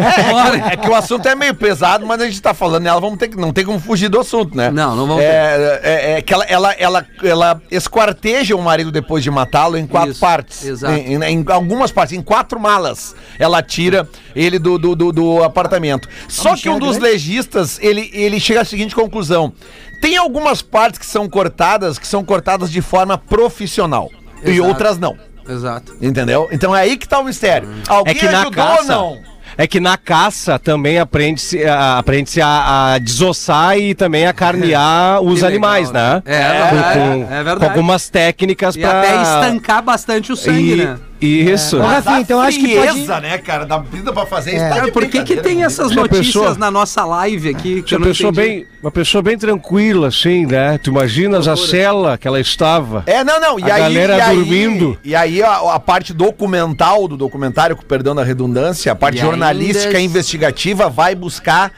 [0.72, 3.28] É que o assunto é meio pesado, mas a gente tá falando nela, vamos ter
[3.28, 4.70] que, não tem como fugir do assunto, né?
[4.70, 9.22] Não, não vamos é, é, é que ela, ela, ela, ela esquarteja o marido depois
[9.22, 10.64] de matá-lo em quatro Isso, partes.
[10.64, 10.94] exato.
[10.94, 13.14] Em algumas partes, em quatro malas.
[13.38, 16.08] Ela tira ele do, do, do, do apartamento.
[16.28, 19.52] Só que um dos legistas, ele, ele chega à seguinte conclusão.
[20.00, 24.10] Tem algumas partes que são cortadas, que são cortadas de forma profissional.
[24.44, 24.68] E Exato.
[24.68, 25.16] outras não.
[25.48, 25.94] Exato.
[26.00, 26.48] Entendeu?
[26.52, 27.68] Então é aí que tá o mistério.
[27.88, 28.84] Alguém É que na ajudou ou caça.
[28.94, 29.34] não?
[29.56, 35.20] É que na caça também aprende-se a, aprende a, a desossar e também a carnear
[35.22, 36.22] os Que animais, legal, né?
[36.26, 36.34] né?
[36.34, 37.58] É Com- verdade, com, é verdade.
[37.60, 38.98] com algumas técnicas E pra...
[39.00, 40.98] até estancar bastante o sangue, E- né?
[41.24, 41.78] Isso.
[41.78, 43.22] Ô, Rafinha, então eu acho que pode...
[43.22, 43.64] né, cara?
[43.64, 44.64] Da vida pra fazer isso.
[44.64, 44.68] É.
[44.68, 47.82] tá Cara, de por que, que tem essas Uma notícias pessoa- na nossa live aqui?
[47.82, 48.48] Que eu Uma não pessoa, entendi?
[48.48, 50.78] bem, uma pessoa bem tranquila, assim, né?
[50.78, 53.02] Tu imaginas a cela que ela estava.
[53.06, 53.58] É, não, não.
[53.58, 54.98] E A aí, galera e aí- dormindo.
[55.04, 59.20] E aí a, a parte documental do documentário, com perdão da redundância, a parte E
[59.20, 61.72] jornalística ainda- e investigativa vai buscar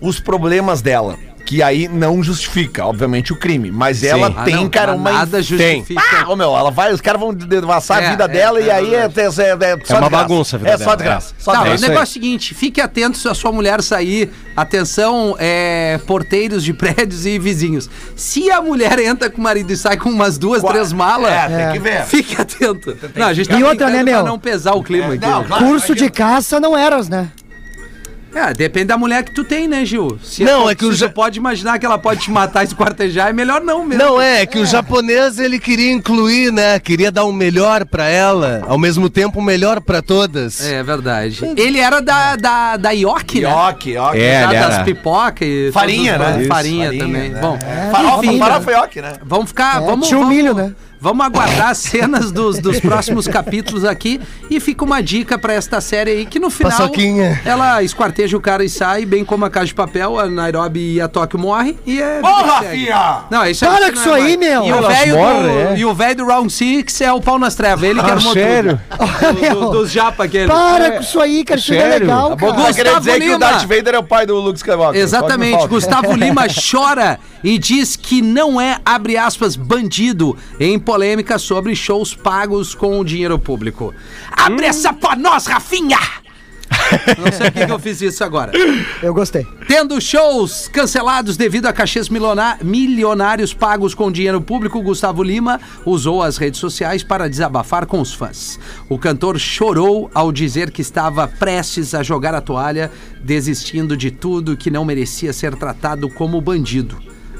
[0.00, 1.16] os problemas dela.
[1.44, 3.70] Que aí não justifica, obviamente, o crime.
[3.70, 5.12] Mas ela Ah, tem, não, cara, uma.
[5.12, 6.00] Nada justifica.
[6.00, 8.64] Ah, ô, meu, ela vai, os caras vão devassar É, a vida é, dela é
[8.64, 10.08] e aí é, é, é, só uma desgraça.
[10.10, 11.34] bagunça a vida É só desgraça.
[11.38, 11.42] é.
[11.42, 11.70] Só Tá, o aí.
[11.78, 14.30] negócio é o seguinte, fique atento se a sua mulher sair.
[14.56, 17.90] Atenção, é, porteiros de prédios e vizinhos.
[18.16, 21.30] Se a mulher entra com o marido e sai com umas duas, Qua- três malas,
[21.30, 22.04] É, tem que ver.
[22.06, 22.96] fique atento.
[23.14, 24.24] Não, a gente tá E outra, né, meu?
[24.24, 25.26] não pesar o clima aqui.
[25.26, 25.46] Não, né?
[25.46, 27.28] claro, Curso de caça não eras, né?
[28.34, 30.18] É, depende da mulher que tu tem, né, Gil?
[30.22, 33.28] Se Não, é que o ja- pode imaginar que ela pode te matar e esquartejar,
[33.28, 34.02] é melhor não mesmo.
[34.02, 36.78] Não, é que o japonês ele queria incluir, né?
[36.80, 40.60] Queria dar um melhor pra ela, ao mesmo tempo um melhor pra todas.
[40.64, 41.40] É verdade.
[41.56, 43.48] Ele era da, da, da Ioki, né?
[43.50, 44.18] Ioki, ioki.
[44.20, 44.84] É, Da- das era.
[44.84, 45.70] pipoca e...
[45.72, 46.36] Farinha, né?
[46.40, 47.28] Isso, Farinha, farinha, também.
[47.30, 47.40] né?
[47.40, 47.58] Bom,
[47.92, 49.12] Farofa, enfim, farofa ioki, né?
[49.24, 49.82] Vamos ficar.
[49.82, 50.72] É, vamos, tio vamos, Milho, né?
[51.04, 54.18] Vamos aguardar as cenas dos, dos próximos capítulos aqui.
[54.50, 56.72] E fica uma dica pra esta série aí, que no final.
[56.72, 57.42] Paçoquinha.
[57.44, 61.00] Ela esquarteja o cara e sai, bem como a Casa de Papel, a Nairobi e
[61.02, 61.76] a Tóquio morre.
[61.86, 62.20] E é.
[62.22, 62.48] Que segue.
[62.48, 63.16] Rafinha!
[63.30, 64.38] Não, isso Para isso com isso é aí, mais.
[64.38, 64.64] meu.
[64.64, 65.18] E o velho do,
[65.50, 65.78] é.
[65.78, 67.84] e o velho do Round Six é o pau nas trevas.
[67.84, 68.80] Ele que Ah, armou sério?
[68.90, 69.50] tudo.
[69.50, 70.46] Do- do- dos japa aquele.
[70.48, 71.60] Para com isso aí, cara.
[71.60, 72.52] Isso é legal, bom, cara.
[72.52, 73.38] Gustavo dizer que o Lima.
[73.38, 74.98] Darth Vader é o pai do Luke Skywalker.
[74.98, 75.58] Exatamente.
[75.62, 75.68] Que.
[75.68, 82.14] Gustavo Lima chora e diz que não é, abre aspas, bandido em polêmica sobre shows
[82.14, 83.92] pagos com o dinheiro público.
[84.30, 85.98] Abre essa pra nós, Rafinha!
[87.18, 88.52] Não sei por que eu fiz isso agora.
[89.02, 89.44] Eu gostei.
[89.66, 96.22] Tendo shows cancelados devido a cachês milioná- milionários pagos com dinheiro público, Gustavo Lima usou
[96.22, 98.58] as redes sociais para desabafar com os fãs.
[98.88, 102.88] O cantor chorou ao dizer que estava prestes a jogar a toalha,
[103.20, 106.96] desistindo de tudo que não merecia ser tratado como bandido.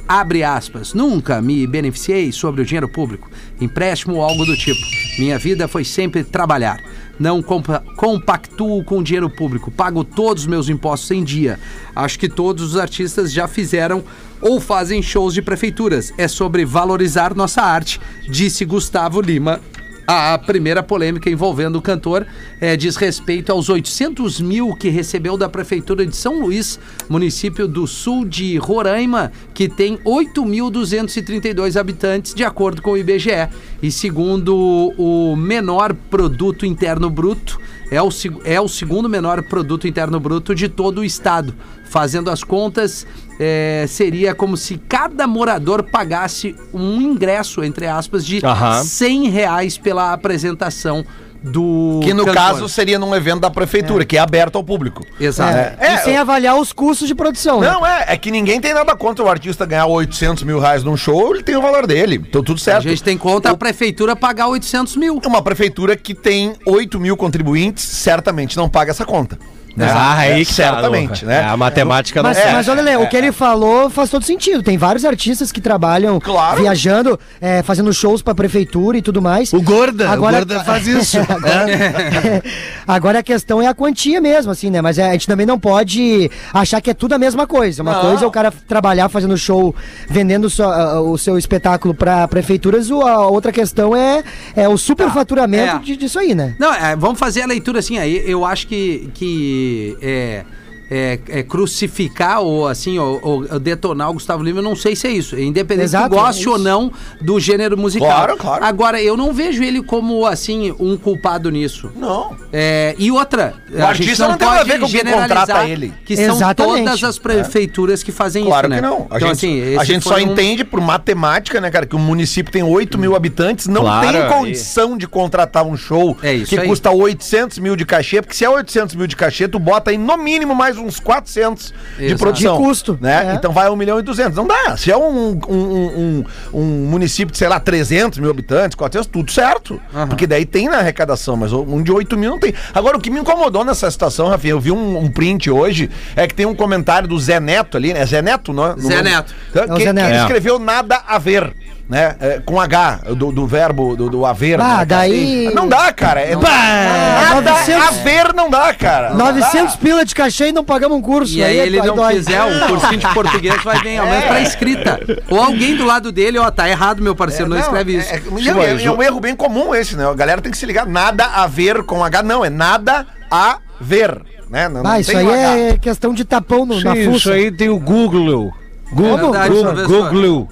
[0.07, 3.31] Abre aspas, nunca me beneficiei sobre o dinheiro público,
[3.65, 4.81] empréstimo ou algo do tipo.
[5.19, 6.81] Minha vida foi sempre trabalhar.
[7.19, 11.61] Não compa compactuo com dinheiro público, pago todos os meus impostos em dia.
[11.95, 14.03] Acho que todos os artistas já fizeram
[14.41, 16.13] ou fazem shows de prefeituras.
[16.19, 19.61] É sobre valorizar nossa arte, disse Gustavo Lima
[20.07, 22.27] a primeira polêmica envolvendo o cantor
[22.61, 27.87] eh, diz respeito aos 800 mil que recebeu da Prefeitura de São Luís, município do
[27.87, 33.49] sul de Roraima, que tem 8.232 habitantes, de acordo com o IBGE.
[33.83, 37.59] E segundo o menor produto interno bruto,
[37.91, 38.09] é o,
[38.45, 41.55] é o segundo menor produto interno bruto de todo o estado.
[41.85, 43.07] Fazendo as contas,
[43.39, 48.83] eh, seria como se cada morador pagasse um ingresso, entre aspas, de Aham.
[48.85, 51.05] 100 reais pela apresentação
[51.43, 52.01] do.
[52.03, 52.35] Que no cantor.
[52.35, 55.05] caso seria num evento da prefeitura, que é aberto ao público.
[55.21, 55.55] Exato.
[55.57, 57.61] É, É, e sem avaliar os custos de produção.
[57.61, 57.71] né?
[57.71, 60.97] Não, é, é que ninguém tem nada contra o artista ganhar 800 mil reais num
[60.97, 62.23] show, ele tem o valor dele.
[62.27, 62.85] Então tudo A certo.
[62.89, 65.21] gente tem conta a prefeitura pagar 800 mil.
[65.27, 69.39] Uma prefeitura que tem 8 mil contribuintes, certamente não paga essa conta.
[69.77, 69.91] Né?
[69.91, 71.41] Ah, aí que tá, Certamente, né?
[71.41, 74.63] É, a matemática Mas, não mas olha, Lê, o que ele falou faz todo sentido.
[74.63, 76.61] Tem vários artistas que trabalham Claro.
[76.63, 79.53] viajando, é, fazendo shows pra prefeitura e tudo mais.
[79.53, 81.19] O Gorda, Agora- o Gorda faz isso.
[81.29, 81.67] Agora,
[82.87, 84.81] agora a questão é a quantia mesmo, assim, né?
[84.81, 87.83] Mas é, a gente também não pode achar que é tudo a mesma coisa.
[87.83, 88.01] Uma Não.
[88.03, 89.75] coisa é o cara trabalhar fazendo show,
[90.09, 94.23] vendendo ah, o seu espetáculo pra prefeituras, o- a outra questão é,
[94.55, 95.79] é o superfaturamento é.
[95.81, 96.55] de- disso aí, né?
[96.59, 98.23] Não, é, vamos fazer a leitura assim aí.
[98.27, 99.64] Eu acho que, que
[100.01, 100.45] é,
[100.91, 105.07] é, é crucificar ou assim, ou, ou detonar o Gustavo Lima, eu não sei se
[105.07, 105.39] é isso.
[105.39, 108.09] Independente Exato, tu goste é ou não do gênero musical.
[108.09, 108.65] Claro, claro.
[108.65, 111.91] Agora, eu não vejo ele como, assim, um culpado nisso.
[111.97, 112.37] Não.
[112.53, 115.93] É, e outra, O artista não tem nada a ver com quem contrata ele.
[116.05, 116.85] Que são Exatamente.
[116.85, 118.77] todas as prefeituras que fazem Claro isso, né?
[118.77, 119.07] que não.
[119.11, 121.99] A então, gente, assim, a gente só um- entende por matemática, né, cara, que o
[121.99, 126.59] município tem 8 mil habitantes, não Claro, tem condição de contratar um show É que
[126.59, 126.67] aí.
[126.69, 129.99] custa 800 mil de cachê, porque se é 800 mil de cachê, tu bota aí
[129.99, 132.19] no mínimo mais uns 400 de Exato.
[132.21, 132.57] produção.
[132.59, 133.31] De custo, Né?
[133.31, 133.35] é.
[133.35, 134.37] Então vai a 1 milhão e 200.
[134.37, 134.77] Não dá.
[134.77, 139.31] Se é um, um, um, um- município de, sei lá, 300 mil habitantes, 400, tudo
[139.33, 139.81] certo.
[140.09, 142.55] Porque daí tem na arrecadação, mas um de 8 mil não tem.
[142.73, 146.27] Agora, o que me incomodou nessa situação, Rafinha, eu vi um, um print hoje, é
[146.27, 148.05] que tem um comentário do Zé Neto ali, né?
[148.07, 149.35] Zé Neto, não Zé Neto.
[149.53, 150.07] Que, o Zé Neto.
[150.07, 150.23] que ele É.
[150.23, 151.53] escreveu nada a ver,
[151.89, 152.17] né?
[152.21, 154.61] É, com H, do, do verbo, do, do haver.
[154.61, 156.21] Ah, né, daí- Não dá, cara.
[156.21, 159.11] É, Ah, nada 900 a ver não dá, cara.
[159.11, 159.79] Não 900 dá.
[159.81, 161.35] pila de cachê e não pagamos um curso.
[161.37, 162.15] E aí ele não dói.
[162.17, 165.01] fizer um cursinho de português, vai bem, ao menos pra escrita.
[165.31, 168.13] Ou alguém do lado dele, ó, tá errado, meu parceiro, não, escreve isso.
[168.13, 170.09] É, é- é- é um erro bem comum esse, né?
[170.09, 170.87] A galera tem que se ligar.
[170.87, 172.45] Nada a ver com H, não.
[172.45, 174.23] É nada a ver.
[174.51, 174.69] Né?
[174.69, 175.59] Não, não Ah, isso tem aí H.
[175.59, 177.33] é questão de tapão no, na Sim, isso fuça.
[177.33, 178.53] aí tem o Google.
[178.93, 180.11] Google, Verdade, Google.
[180.13, 180.49] Google.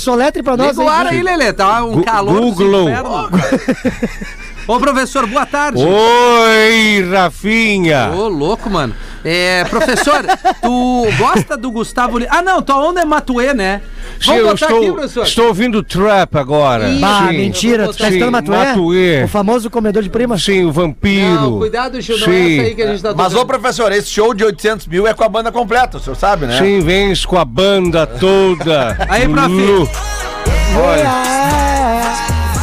[0.00, 0.68] Soletre pra nós.
[0.76, 2.88] Liga o ar aí, Lelê, tá um Gu- calor Google.
[4.68, 5.82] Ô, professor, boa tarde.
[5.82, 8.10] Oi, Rafinha.
[8.14, 8.94] Ô, louco, mano.
[9.24, 10.22] É, professor,
[10.60, 12.30] tu gosta do Gustavo Lima?
[12.30, 13.80] Ah, não, tua onda é Matuê, né?
[14.20, 15.22] Sim, eu botar estou, aqui, professor.
[15.24, 16.90] estou ouvindo trap agora.
[17.00, 17.38] Bah, Sim.
[17.38, 18.56] mentira, tu tá escutando Matuê?
[18.56, 19.24] Matuê.
[19.24, 20.36] O famoso comedor de prima?
[20.36, 21.40] Sim, o vampiro.
[21.40, 24.10] Não, cuidado, Gil, não é essa aí que a gente tá Mas, ô professor, esse
[24.10, 26.58] show de 800 mil é com a banda completa, o senhor sabe, né?
[26.58, 28.98] Sim, vens com a banda toda.
[29.08, 29.48] Aí, prof.
[29.48, 29.88] Lu.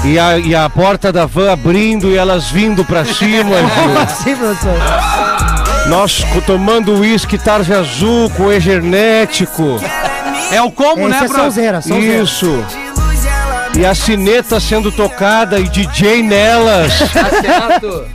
[0.06, 4.08] E a, e a porta da van abrindo e elas vindo pra cima, Gil.
[4.24, 4.76] Sim, professor.
[5.88, 9.80] Nós tomando uísque tarja azul com energético.
[10.52, 11.44] É o combo, né, Esse é bro?
[11.44, 12.24] Sonzeira, Sonzeira.
[12.24, 12.65] Isso.
[13.78, 16.94] E a sineta sendo tocada e DJ nelas.
[17.12, 18.06] Tá certo.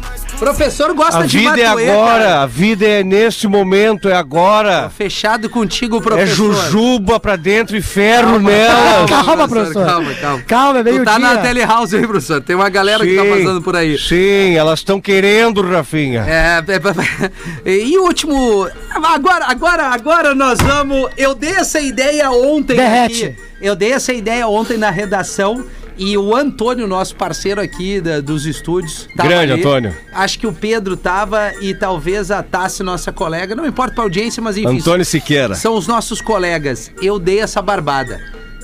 [0.40, 2.42] Professor gosta A de vida é agora, cara.
[2.42, 4.88] a vida é nesse momento, é agora.
[4.88, 6.54] Fechado contigo, É professor.
[6.54, 9.08] jujuba pra dentro e ferro nelas.
[9.10, 9.84] Calma, professor.
[9.84, 10.42] Calma, calma.
[10.44, 11.28] Calma, é meio Tu tá dia.
[11.34, 12.40] na telehouse aí, professor.
[12.40, 13.98] Tem uma galera que tá passando por aí.
[13.98, 16.24] Sim, elas estão querendo, Rafinha.
[16.26, 18.66] É, é, é, e o último.
[18.94, 21.10] Agora, agora, agora nós vamos.
[21.18, 23.24] Eu dei essa ideia ontem Derrete.
[23.26, 23.36] aqui.
[23.60, 25.62] Eu dei essa ideia ontem na redação.
[26.02, 29.06] E o Antônio, nosso parceiro aqui da- dos estúdios.
[29.14, 29.94] Grande, Antônio.
[30.14, 33.54] Acho que o Pedro tava e talvez a Tassi, nossa colega.
[33.54, 34.78] Não importa pra audiência, mas enfim.
[34.78, 35.54] Antônio Siqueira.
[35.54, 36.90] São os nossos colegas.
[37.02, 38.18] Eu dei essa barbada.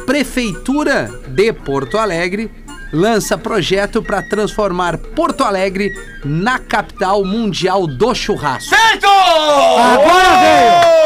[0.07, 2.51] Prefeitura de Porto Alegre
[2.90, 5.92] lança projeto para transformar Porto Alegre
[6.27, 8.75] na capital mundial do churrasco.
[8.75, 10.97] Agora veio!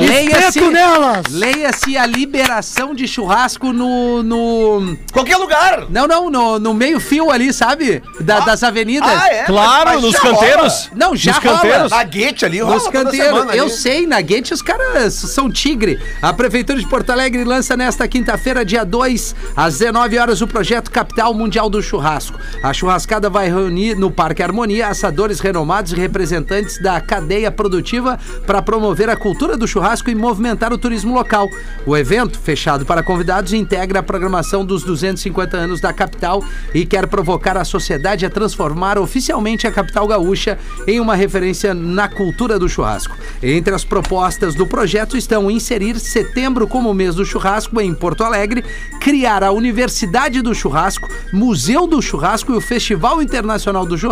[0.00, 1.22] Leia-se, Espeto nelas!
[1.30, 5.86] leia-se a liberação de churrasco no, no Qualquer lugar.
[5.90, 8.02] não não no, no meio fio ali, sabe?
[8.20, 9.08] Da- das avenidas.
[9.10, 9.42] Ah, é?
[9.44, 10.90] Claro, Mas nos já canteiros.
[10.94, 11.56] Não, já Nos rola.
[11.58, 11.90] canteiros.
[11.90, 13.72] Na guete ali, rola Nos toda canteiros, semana eu ali.
[13.72, 15.98] sei, na Guete os caras são tigre.
[16.22, 20.90] A Prefeitura de Porto Alegre lança nesta quinta-feira, dia 2, às 19 horas, o projeto
[20.90, 22.38] Capital Mundial do Churrasco.
[22.62, 28.60] A churrascada vai reunir no Parque Harmonia assadores renomados e representantes da cadeia produtiva para
[28.60, 31.48] promover a cultura do churrasco e movimentar o turismo local.
[31.86, 37.06] O evento, fechado para convidados, integra a programação dos 250 anos da capital e quer
[37.06, 42.68] provocar a sociedade a transformar oficialmente a capital gaúcha em uma referência na cultura do
[42.68, 43.16] churrasco.
[43.42, 48.62] Entre as propostas do projeto estão inserir setembro como mês do churrasco em Porto Alegre,
[49.00, 54.09] criar a Universidade do Churrasco, Museu do Churrasco e o Festival Internacional do Churrasco,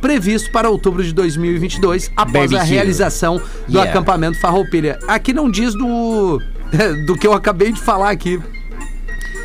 [0.00, 3.90] previsto para outubro de 2022, após Baby a realização do Yeah.
[3.90, 4.98] acampamento Farroupilha.
[5.06, 6.40] Aqui não diz do
[7.06, 8.40] do que eu acabei de falar aqui.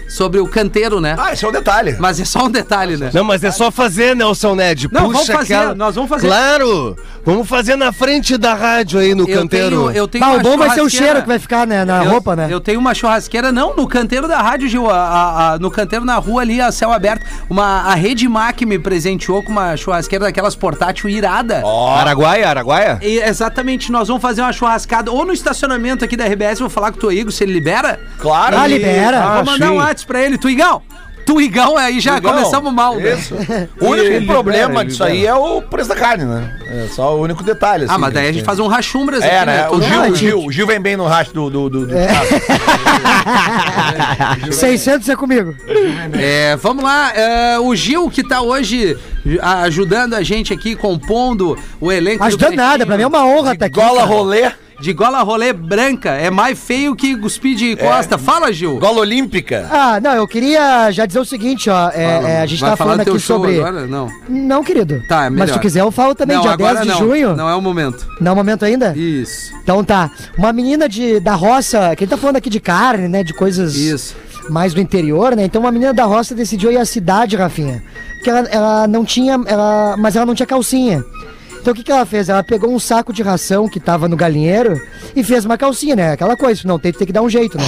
[0.07, 1.15] Sobre o canteiro, né?
[1.17, 1.95] Ah, esse é o detalhe.
[1.99, 3.09] Mas é só um detalhe, né?
[3.13, 4.87] Não, mas é só fazer, Nelson Ned.
[4.91, 6.27] Não, vamos fazer, nós vamos fazer.
[6.27, 6.95] Claro!
[7.25, 9.87] Vamos fazer na frente da rádio aí no Eu canteiro.
[9.87, 12.03] tenho, eu tenho Bah, o bom vai ser o cheiro que vai ficar né, na
[12.05, 12.47] eu, roupa, né?
[12.51, 14.89] Eu tenho uma churrasqueira, não, no canteiro da rádio, Gil.
[14.89, 17.25] a- a- a- no canteiro na rua ali, a céu aberto.
[17.49, 21.63] Uma, a Rede Mac me presenteou com uma churrasqueira daquelas portátil irada.
[21.97, 22.99] Araguaia, Araguaia?
[23.01, 26.91] E exatamente, nós vamos fazer uma churrascada ou no estacionamento aqui da RBS, vou falar
[26.91, 27.99] com o Tuigo se ele libera.
[28.19, 28.57] Claro.
[28.57, 29.19] Ah, libera.
[29.23, 29.73] Ah, vou mandar sim.
[29.73, 30.81] um Pra ele, Tuigão.
[31.25, 33.15] Tuigão, aí já Tuigão, começamos mal, né?
[33.15, 33.33] Isso.
[33.81, 36.55] O único Ele problema libera, ele disso aí é o preço da carne, né?
[36.67, 37.85] É só o único detalhe.
[37.87, 39.69] Ah, assim, mas daí a gente faz um rachumbras É, aqui, né?
[39.69, 41.49] O Gil, Gil, o Gil vem bem no racho do.
[41.49, 41.93] do, do, do-
[44.51, 45.55] 600 é comigo.
[46.13, 48.95] É, vamos lá, é, o Gil que tá hoje
[49.63, 52.19] ajudando a gente aqui, compondo o elenco.
[52.19, 53.75] do Ajudando nada, pra mim é uma honra estar aqui.
[53.79, 54.05] Gola cara.
[54.05, 58.17] rolê, De gola rolê branca, é mais feio que cuspir de costa.
[58.17, 58.77] Fala, Gil.
[58.77, 59.67] gola olímpica.
[59.71, 61.89] Ah, não, eu queria já dizer o seguinte, ó.
[61.91, 63.59] é, é, a gente Vai tá falando aqui show sobre.
[63.59, 63.87] agora?
[63.87, 64.09] Não.
[64.27, 65.01] Não, querido.
[65.07, 66.97] Tá, é Mas se tu quiser, eu falo também, não, dia agora 10 de não.
[66.99, 67.35] junho.
[67.35, 68.05] Não é o momento.
[68.19, 68.93] Não é o momento ainda?
[68.95, 69.53] Isso.
[69.63, 70.11] Então tá.
[70.37, 73.23] Uma menina de, da roça, que a gente tá falando aqui de carne, né?
[73.23, 74.15] De coisas Isso.
[74.49, 75.45] mais do interior, né?
[75.45, 77.81] Então uma menina da roça decidiu ir à cidade, Rafinha.
[78.15, 79.39] Porque ela, ela não tinha.
[79.45, 81.03] Ela, mas ela não tinha calcinha.
[81.65, 82.29] Então o que, que ela fez?
[82.29, 84.79] Ela pegou um saco de ração que tava no galinheiro
[85.15, 86.11] e fez uma calcinha, né?
[86.11, 87.63] Aquela coisa, não, tem, tem que dar um jeito, né?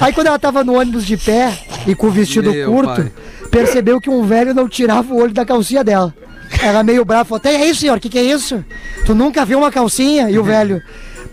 [0.00, 3.12] Aí quando ela tava no ônibus de pé e com o vestido Meu curto, pai.
[3.52, 6.12] percebeu que um velho não tirava o olho da calcinha dela.
[6.60, 8.64] Ela meio brava, falou, tem aí, senhor, o que, que é isso?
[9.06, 10.28] Tu nunca viu uma calcinha?
[10.28, 10.82] E o velho,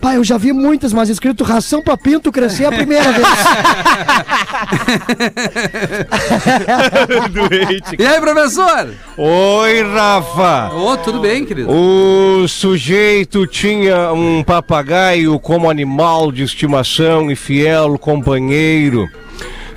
[0.00, 3.28] pai, eu já vi muitas, mas escrito ração pra pinto crescer é a primeira vez.
[7.30, 7.96] Doente.
[7.98, 8.94] E aí, professor?
[9.16, 10.74] Oi, Rafa.
[10.74, 11.70] Ô, tudo bem, querido?
[11.70, 19.08] O sujeito tinha um papagaio como animal de estimação e fiel companheiro.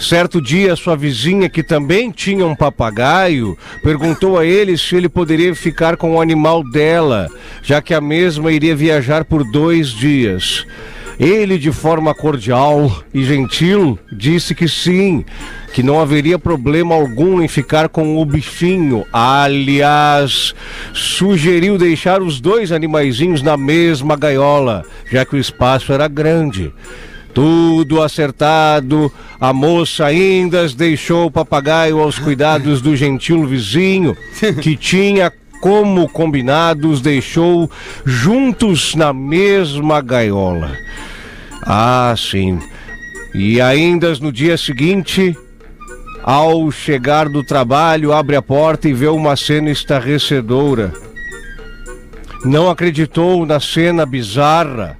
[0.03, 5.55] Certo dia, sua vizinha, que também tinha um papagaio, perguntou a ele se ele poderia
[5.55, 7.29] ficar com o animal dela,
[7.61, 10.67] já que a mesma iria viajar por dois dias.
[11.17, 15.23] Ele, de forma cordial e gentil, disse que sim,
[15.73, 19.05] que não haveria problema algum em ficar com o bichinho.
[19.13, 20.53] Aliás,
[20.93, 26.73] sugeriu deixar os dois animaizinhos na mesma gaiola, já que o espaço era grande.
[27.33, 34.15] Tudo acertado, a moça ainda deixou o papagaio aos cuidados do gentil vizinho,
[34.61, 37.69] que tinha, como combinado, os deixou
[38.05, 40.77] juntos na mesma gaiola.
[41.63, 42.59] Ah, sim.
[43.33, 45.35] E ainda no dia seguinte,
[46.21, 50.93] ao chegar do trabalho, abre a porta e vê uma cena estarrecedora.
[52.45, 54.97] Não acreditou na cena bizarra.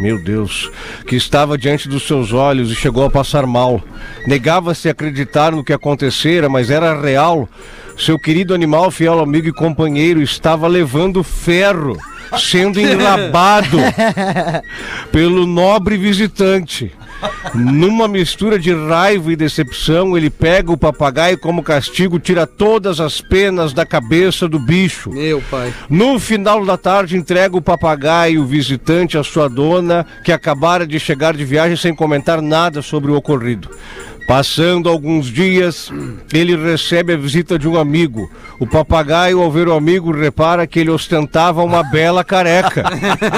[0.00, 0.70] Meu Deus,
[1.06, 3.80] que estava diante dos seus olhos e chegou a passar mal.
[4.26, 7.48] Negava-se a acreditar no que acontecera, mas era real.
[7.96, 11.96] Seu querido animal, fiel amigo e companheiro, estava levando ferro,
[12.38, 13.78] sendo enrabado
[15.12, 16.92] pelo nobre visitante.
[17.54, 23.20] Numa mistura de raiva e decepção, ele pega o papagaio como castigo, tira todas as
[23.20, 25.10] penas da cabeça do bicho.
[25.10, 25.72] Meu pai.
[25.88, 31.34] No final da tarde, entrega o papagaio visitante à sua dona, que acabara de chegar
[31.34, 33.68] de viagem sem comentar nada sobre o ocorrido.
[34.26, 35.90] Passando alguns dias,
[36.32, 38.30] ele recebe a visita de um amigo.
[38.58, 42.84] O papagaio, ao ver o amigo, repara que ele ostentava uma bela careca.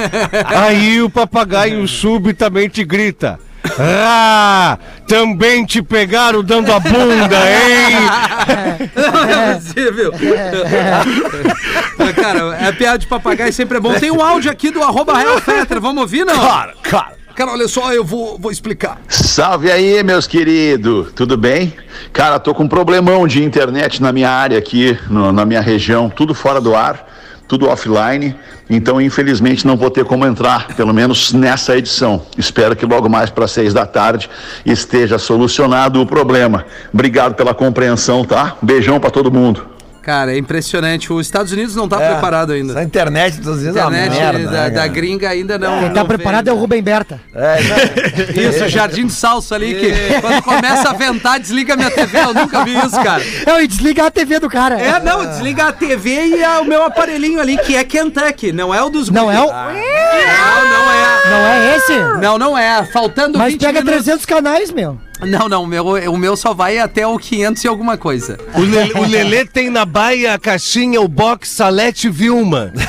[0.46, 3.40] Aí o papagaio subitamente grita.
[3.78, 8.88] Ah, também te pegaram dando a bunda, hein?
[8.94, 10.12] Não é possível.
[12.14, 13.94] cara, é piada de papagaio sempre é bom.
[13.94, 15.80] Tem um áudio aqui do arroba Real Fetra.
[15.80, 16.38] Vamos ouvir, não?
[16.38, 17.14] Cara, cara.
[17.34, 19.00] Cara, olha só, eu vou, vou explicar.
[19.08, 21.74] Salve aí, meus queridos, tudo bem?
[22.12, 26.08] Cara, tô com um problemão de internet na minha área aqui, no- na minha região,
[26.08, 27.04] tudo fora do ar,
[27.46, 28.34] tudo offline,
[28.68, 32.22] então infelizmente não vou ter como entrar, pelo menos nessa edição.
[32.38, 34.30] Espero que logo mais para seis da tarde
[34.64, 36.64] esteja solucionado o problema.
[36.92, 38.56] Obrigado pela compreensão, tá?
[38.62, 39.73] Beijão para todo mundo.
[40.04, 41.10] Cara, é impressionante.
[41.12, 42.72] Os Estados Unidos não tá É, preparado ainda.
[42.72, 44.50] Essa internet, às vezes, é uma internet merda.
[44.50, 45.78] da, né, da gringa ainda não.
[45.78, 47.20] Quem não tá preparado é o Rubem Berta.
[47.34, 48.42] É, não.
[48.50, 52.18] Isso, Jardim do Salso ali, que quando começa a ventar, desliga minha TV.
[52.18, 53.22] Eu nunca vi isso, cara.
[53.46, 54.78] É, e desliga a TV do cara.
[54.80, 58.74] É, não, desliga a TV e é o meu aparelhinho ali, que é Kentucky, não
[58.74, 59.46] é o dos Não é o...
[59.46, 61.30] Não, não é.
[61.30, 61.98] Não é esse?
[62.20, 62.84] Não, não é.
[62.84, 64.04] Faltando Mas 20 pega minutos.
[64.04, 64.98] 300 canais, meu.
[65.26, 68.38] Não, não, o meu, o meu só vai até o 500 e alguma coisa.
[68.54, 72.72] O, Lelê, o Lelê tem na baia a caixinha, o box Salete Vilma.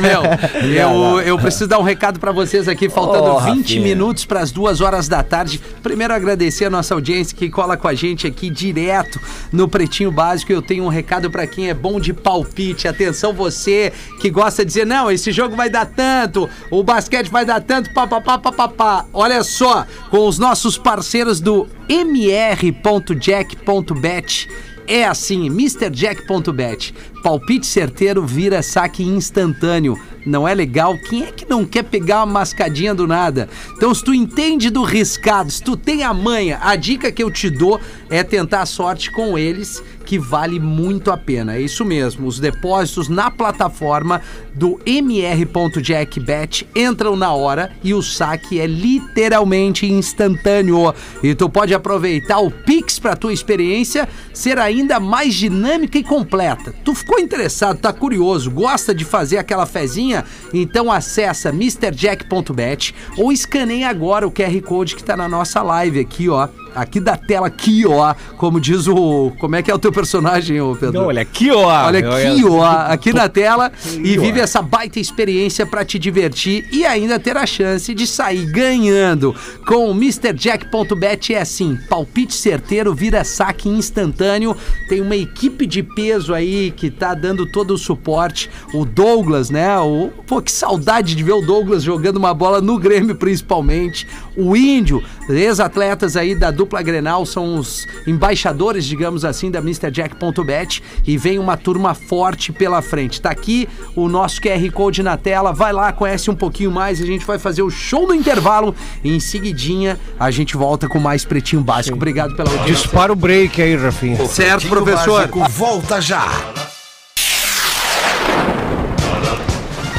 [0.00, 0.22] Meu,
[0.70, 3.82] eu, eu preciso dar um recado pra vocês aqui, faltando Ô, 20 Rafinha.
[3.82, 5.60] minutos para as duas horas da tarde.
[5.82, 9.20] Primeiro, agradecer a nossa audiência que cola com a gente aqui direto
[9.52, 10.52] no Pretinho Básico.
[10.52, 12.88] Eu tenho um recado pra quem é bom de palpite.
[12.88, 17.44] Atenção, você que gosta de dizer, não, esse jogo vai dar tanto, o basquete vai
[17.44, 19.04] dar tanto, papapá, papapá.
[19.12, 24.48] Olha só, com os nossos parceiros do mr.jack.bet.
[24.86, 26.94] É assim, MrJack.bet.
[27.22, 29.98] Palpite certeiro vira saque instantâneo.
[30.26, 30.96] Não é legal?
[30.98, 33.48] Quem é que não quer pegar uma mascadinha do nada?
[33.76, 37.30] Então, se tu entende do riscado, se tu tem a manha, a dica que eu
[37.30, 41.56] te dou é tentar a sorte com eles, que vale muito a pena.
[41.56, 42.26] É isso mesmo.
[42.26, 44.20] Os depósitos na plataforma
[44.54, 50.94] do mr.jackbet entram na hora e o saque é literalmente instantâneo.
[51.22, 56.74] E tu pode aproveitar o Pix para tua experiência ser ainda mais dinâmica e completa.
[56.84, 60.24] Tu ficou interessado, tá curioso, gosta de fazer aquela fezinha?
[60.52, 66.28] Então acessa mrjack.bet ou escaneia agora o QR Code que tá na nossa live aqui,
[66.28, 66.48] ó.
[66.74, 68.14] Aqui da tela, aqui, ó.
[68.36, 69.32] Como diz o.
[69.38, 71.00] Como é que é o teu personagem, ô Pedro?
[71.00, 71.86] Não, olha aqui, ó.
[71.86, 76.84] Olha aqui, ó, aqui na tela e vive essa baita experiência pra te divertir e
[76.84, 79.34] ainda ter a chance de sair ganhando.
[79.66, 84.56] Com o MrJack.bet é assim, palpite certeiro vira saque instantâneo.
[84.88, 88.50] Tem uma equipe de peso aí que tá dando todo o suporte.
[88.72, 89.78] O Douglas, né?
[89.78, 94.06] O, pô, que saudade de ver o Douglas jogando uma bola no Grêmio principalmente.
[94.36, 101.16] O Índio, ex-atletas aí da dupla Grenal são os embaixadores, digamos assim, da MrJack.bet e
[101.16, 103.20] vem uma turma forte pela frente.
[103.20, 107.06] Tá aqui o nosso QR Code na tela, vai lá, conhece um pouquinho mais, a
[107.06, 111.24] gente vai fazer o show do intervalo e em seguidinha a gente volta com mais
[111.24, 111.96] Pretinho Básico.
[111.96, 112.74] Obrigado pela audiência.
[112.74, 114.26] Dispara o break aí, Rafinha.
[114.26, 115.28] Certo, professor.
[115.28, 116.28] Básico volta já.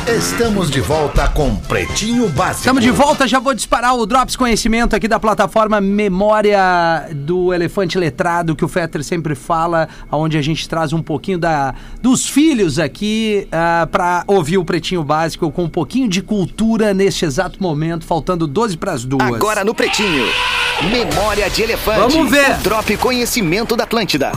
[0.07, 2.59] Estamos de volta com Pretinho Básico.
[2.59, 7.97] Estamos de volta, já vou disparar o Drops Conhecimento aqui da plataforma Memória do Elefante
[7.97, 12.77] Letrado, que o Fetter sempre fala, onde a gente traz um pouquinho da, dos filhos
[12.77, 18.05] aqui ah, para ouvir o Pretinho Básico com um pouquinho de cultura neste exato momento,
[18.05, 19.23] faltando 12 para as duas.
[19.27, 20.27] Agora no Pretinho.
[20.83, 22.13] Memória de Elefante.
[22.13, 22.51] Vamos ver.
[22.51, 24.31] O Drop Conhecimento da Atlântida.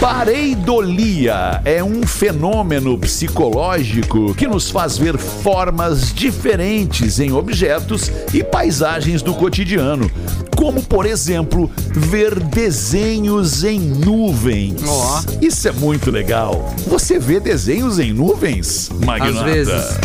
[0.00, 9.22] Pareidolia é um fenômeno psicológico que nos faz ver formas diferentes em objetos e paisagens
[9.22, 10.10] do cotidiano,
[10.56, 14.82] como por exemplo, ver desenhos em nuvens.
[14.86, 15.22] Ó.
[15.40, 16.74] Isso é muito legal.
[16.86, 19.38] Você vê desenhos em nuvens, Magnata?
[19.38, 19.98] Às vezes.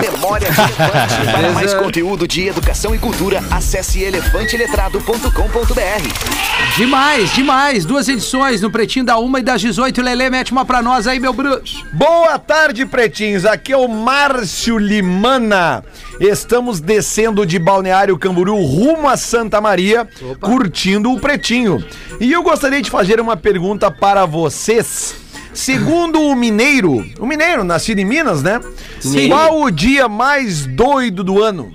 [0.00, 1.32] Memória de Elefante.
[1.32, 6.76] Para mais conteúdo de educação e cultura, acesse elefanteletrado.com.br.
[6.76, 7.84] Demais, demais.
[7.84, 10.02] Duas edições no Pretinho da Uma e das 18.
[10.02, 11.84] Lelê, mete uma pra nós aí, meu bruxo.
[11.92, 13.46] Boa tarde, pretinhos.
[13.46, 15.82] Aqui é o Márcio Limana.
[16.20, 20.08] Estamos descendo de Balneário Camboriú rumo a Santa Maria,
[20.40, 21.84] curtindo o pretinho.
[22.20, 25.14] E eu gostaria de fazer uma pergunta para vocês.
[25.52, 28.60] Segundo o mineiro, o mineiro nascido em Minas, né?
[29.00, 29.28] Sim.
[29.28, 31.72] Qual o dia mais doido do ano?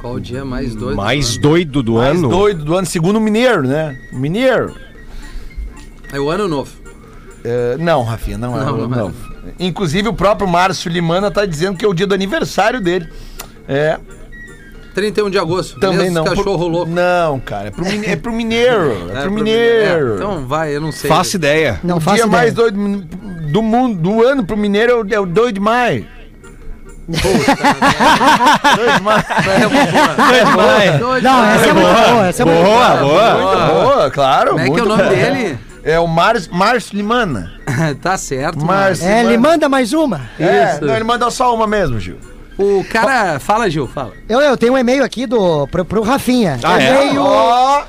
[0.00, 0.96] Qual o dia mais doido?
[0.96, 2.28] Mais doido do Mais ano?
[2.28, 3.98] doido do ano, segundo o mineiro, né?
[4.12, 4.74] Mineiro.
[6.12, 6.70] É o ano novo.
[7.44, 8.64] É, não, Rafinha, não é.
[8.64, 9.12] Não, Não, não é.
[9.58, 13.08] Inclusive o próprio Márcio Limana tá dizendo que é o dia do aniversário dele.
[13.68, 13.98] É,
[14.94, 15.78] 31 de agosto.
[15.80, 16.24] também não.
[16.24, 16.90] Cachorro Pro- louco.
[16.90, 19.06] Não, cara, é pro, mine- é pro mineiro.
[19.10, 20.12] É, pro pro mineiro.
[20.12, 21.08] É, então vai, eu não sei.
[21.08, 21.80] Faço ideia.
[21.82, 22.42] Não o faço dia ideia.
[22.42, 22.76] mais doido
[23.52, 26.06] do mundo, do ano pro mineiro é o, é o 2 de maio.
[27.08, 27.22] 2
[28.96, 29.24] de maio.
[31.22, 32.96] Não, essa é muito boa, essa é muito boa.
[32.96, 33.34] boa.
[33.34, 34.50] Muito boa, claro.
[34.52, 35.14] Como é que é o nome boa.
[35.14, 35.58] dele?
[35.82, 37.52] É o Márcio Márcio Limana.
[38.02, 39.06] tá certo, Márcio.
[39.08, 40.20] É, ele manda mais uma.
[40.38, 40.84] É, Isso.
[40.84, 42.16] não, ele manda só uma mesmo, Gil.
[42.60, 43.38] O cara.
[43.38, 44.12] Fala, Gil, fala.
[44.28, 46.60] Eu, eu tenho um e-mail aqui do, pro, pro Rafinha.
[46.62, 47.06] Ah, é?
[47.06, 47.24] e-mail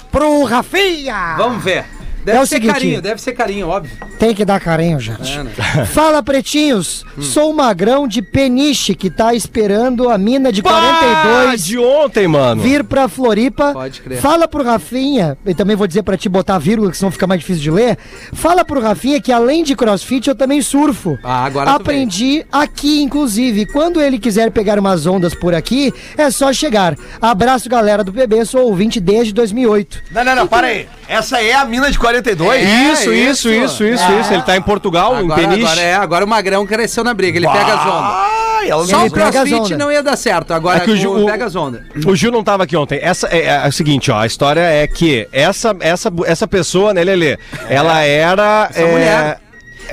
[0.10, 1.36] pro Rafinha.
[1.38, 1.86] Vamos ver.
[2.23, 3.91] Deve É o ser seguinte- carinho, deve ser carinho, óbvio.
[4.19, 5.31] Tem que dar carinho, gente.
[5.38, 5.51] É, né?
[5.91, 7.03] Fala, pretinhos.
[7.19, 12.27] Sou o magrão de Peniche que tá esperando a mina de Pá, 42 de ontem,
[12.27, 12.62] mano.
[12.62, 13.73] vir pra Floripa.
[13.73, 14.19] Pode crer.
[14.19, 17.39] Fala pro Rafinha, e também vou dizer pra te botar vírgula, que senão fica mais
[17.41, 17.97] difícil de ler.
[18.34, 21.17] Fala pro Rafinha que além de crossfit, eu também surfo.
[21.23, 23.65] Ah, agora Aprendi aqui, inclusive.
[23.65, 26.95] Quando ele quiser pegar umas ondas por aqui, é só chegar.
[27.21, 30.01] Abraço, galera do PB, sou ouvinte desde 2008.
[30.12, 30.88] Não, não, não, para aí.
[31.07, 32.11] Essa é a mina de 42?
[32.19, 34.34] É, Isso, isso, isso, isso, isso.
[34.34, 35.65] Ele tá em Portugal, Agora, em Peniche.
[35.65, 38.41] agora, é, agora o Magrão cresceu na briga, ele pega as ondas.
[38.63, 41.56] Ela Só o crossfit não ia dar certo, agora É o Gil- o- pega as
[41.56, 41.82] ondas.
[42.06, 43.00] O Gil não tava aqui ontem.
[43.02, 44.19] Essa é, é o seguinte, ó.
[44.19, 47.39] A história é que essa, essa, essa pessoa, né, Lelê?
[47.67, 48.67] Ela era.
[48.69, 49.40] Essa é, mulher.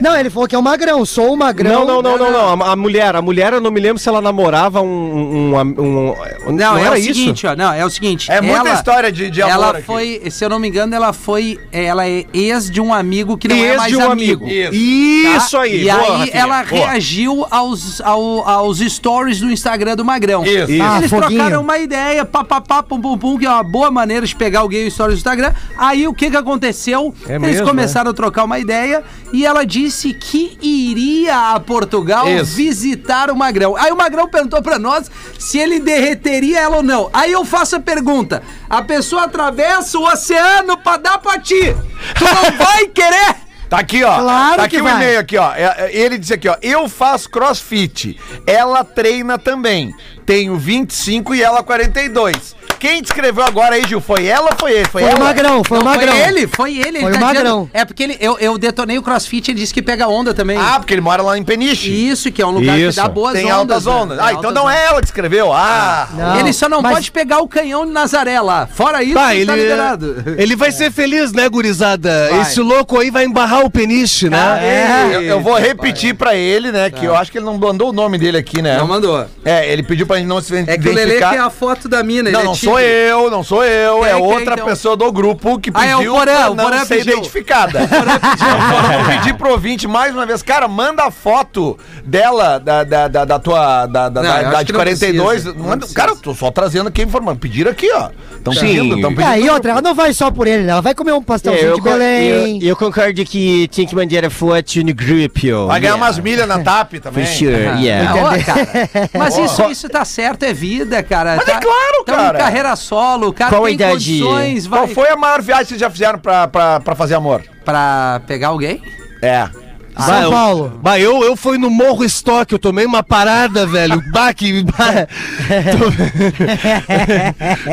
[0.00, 1.84] Não, ele falou que é um magrão, sou um magrão.
[1.84, 2.62] Não, não, não, não, não.
[2.66, 4.86] A, a mulher, a mulher, eu não me lembro se ela namorava um.
[4.86, 6.14] um, um-
[6.48, 7.14] um- Não, é era o isso?
[7.14, 7.54] seguinte, ó.
[7.56, 8.30] Não, é o seguinte.
[8.30, 9.82] É muita história de- de amor Ela aqui.
[9.82, 11.58] foi, se eu não me engano, ela foi.
[11.72, 14.44] Ela é ex de um amigo que não é Ex mais de um amigo.
[14.44, 14.74] amigo.
[14.74, 15.30] Isso.
[15.32, 15.36] tá?
[15.36, 15.82] Isso aí.
[15.86, 16.80] E boa, aí Rafinha, ela boa.
[16.86, 20.44] reagiu aos, ao- aos stories do Instagram do Magrão.
[20.44, 20.70] Isso.
[20.72, 20.82] Isso.
[20.82, 21.30] Ah, Eles foguinho.
[21.40, 24.88] trocaram uma ideia, papapá, pum, pum, pum, que é uma boa maneira de pegar alguém
[24.90, 25.52] stories do Instagram.
[25.76, 27.14] Aí o que que aconteceu?
[27.28, 29.02] É Eles mesmo, começaram a trocar uma ideia
[29.32, 32.54] e ela disse que iria a Portugal Isso.
[32.56, 33.76] visitar o Magrão.
[33.76, 37.10] Aí o Magrão perguntou pra nós se ele derreteria ela ou não.
[37.12, 41.74] Aí eu faço a pergunta: a pessoa atravessa o oceano pra dar pra ti.
[42.16, 43.36] Tu não vai querer?
[43.68, 44.18] Tá aqui, ó.
[44.20, 44.94] Claro tá aqui que o vai.
[44.94, 45.52] e-mail aqui, ó.
[45.52, 46.56] É, é, Ele disse aqui, ó.
[46.62, 48.18] Eu faço crossfit.
[48.46, 49.94] Ela treina também.
[50.28, 52.54] Tenho 25 e ela 42.
[52.78, 54.00] Quem te escreveu agora aí, Gil?
[54.00, 54.84] Foi ela ou foi ele?
[54.84, 55.24] Foi, Foi o ela?
[55.24, 56.12] magrão, foi o Não, magrão.
[56.14, 57.00] Foi ele, foi ele.
[57.00, 57.70] Foi ele o magrão.
[57.72, 60.56] é porque ele, eu, eu detonei o crossfit, ele disse que pega onda também.
[60.56, 61.90] Ah, porque ele mora lá em Peniche.
[61.90, 62.90] Isso, que é um lugar Isso.
[63.00, 63.54] que dá boas Tem ondas.
[63.56, 63.92] altas né?
[63.92, 64.18] ondas.
[64.18, 65.52] Tem Ah, então altas não é ela que escreveu.
[65.52, 66.08] Ah.
[66.14, 68.68] Não, Ele só não mas- pode pegar o canhão de Nazaré lá.
[68.68, 70.24] Fora isso, Tá, ele ele, tá liberado.
[70.38, 72.28] ele vai ser feliz, né, gurizada?
[72.30, 72.42] Vai.
[72.42, 74.60] Esse louco aí vai embarrar o peniche, né?
[74.62, 76.90] É, eu, eu vou repetir pra ele, né?
[76.90, 78.78] Que eu acho que ele não mandou o nome dele aqui, né?
[78.78, 79.26] Não mandou.
[79.44, 81.30] É, ele pediu pra gente não se É que o Lelê identificar.
[81.30, 82.30] tem a foto da mina.
[82.30, 82.68] Não, ele é não tigre.
[82.70, 83.94] sou eu, não sou eu.
[84.00, 84.66] Quem é é é, outra então?
[84.66, 87.12] pessoa do grupo que Ah, é o pediu Porã, pra o não Porã ser pediu.
[87.14, 87.80] identificada.
[87.88, 90.42] Eu vou pedir pro ouvinte mais uma vez.
[90.42, 93.86] Cara, manda a foto dela, da, da, da, da tua.
[93.86, 95.28] Da, da, Não, da- eu da de que não 42.
[95.42, 97.36] precisa, não Manda- cara, eu tô só trazendo aqui a informação.
[97.36, 98.10] Pediram aqui, ó.
[98.36, 98.60] Estão Sim.
[98.60, 99.32] pedindo, estão E pedindo.
[99.32, 100.72] aí, outra, ela não vai só por ele, né?
[100.72, 102.58] ela vai comer um pastelzinho de Belém.
[102.62, 105.66] eu, eu concordo que tinha que mandar a foto no grupo.
[105.66, 107.24] Vai ganhar umas milhas na TAP também.
[107.26, 107.52] For sure,
[107.82, 108.12] yeah.
[108.12, 109.08] Ah.
[109.18, 111.36] Mas isso, isso tá certo, é vida, cara.
[111.36, 112.38] Mas tá, é claro, tamo cara.
[112.38, 113.92] em carreira solo, o cara Qual a tem idade?
[113.92, 117.14] condições, vai Qual foi a maior viagem que vocês já fizeram pra, pra, pra fazer
[117.14, 117.42] amor?
[117.64, 118.82] pra pegar alguém?
[119.22, 119.48] É.
[119.94, 120.78] Bah, eu- Paulo.
[120.80, 124.00] Bah, eu, eu fui no Morro Estoque, eu tomei uma parada, velho.
[124.12, 124.62] Bah, que...
[124.62, 125.06] bah.
[125.76, 125.90] Tô-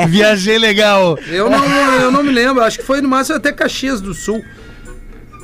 [0.09, 1.17] Viajei legal.
[1.27, 1.65] Eu não,
[2.01, 4.43] eu não me lembro, acho que foi no máximo até Caxias do Sul.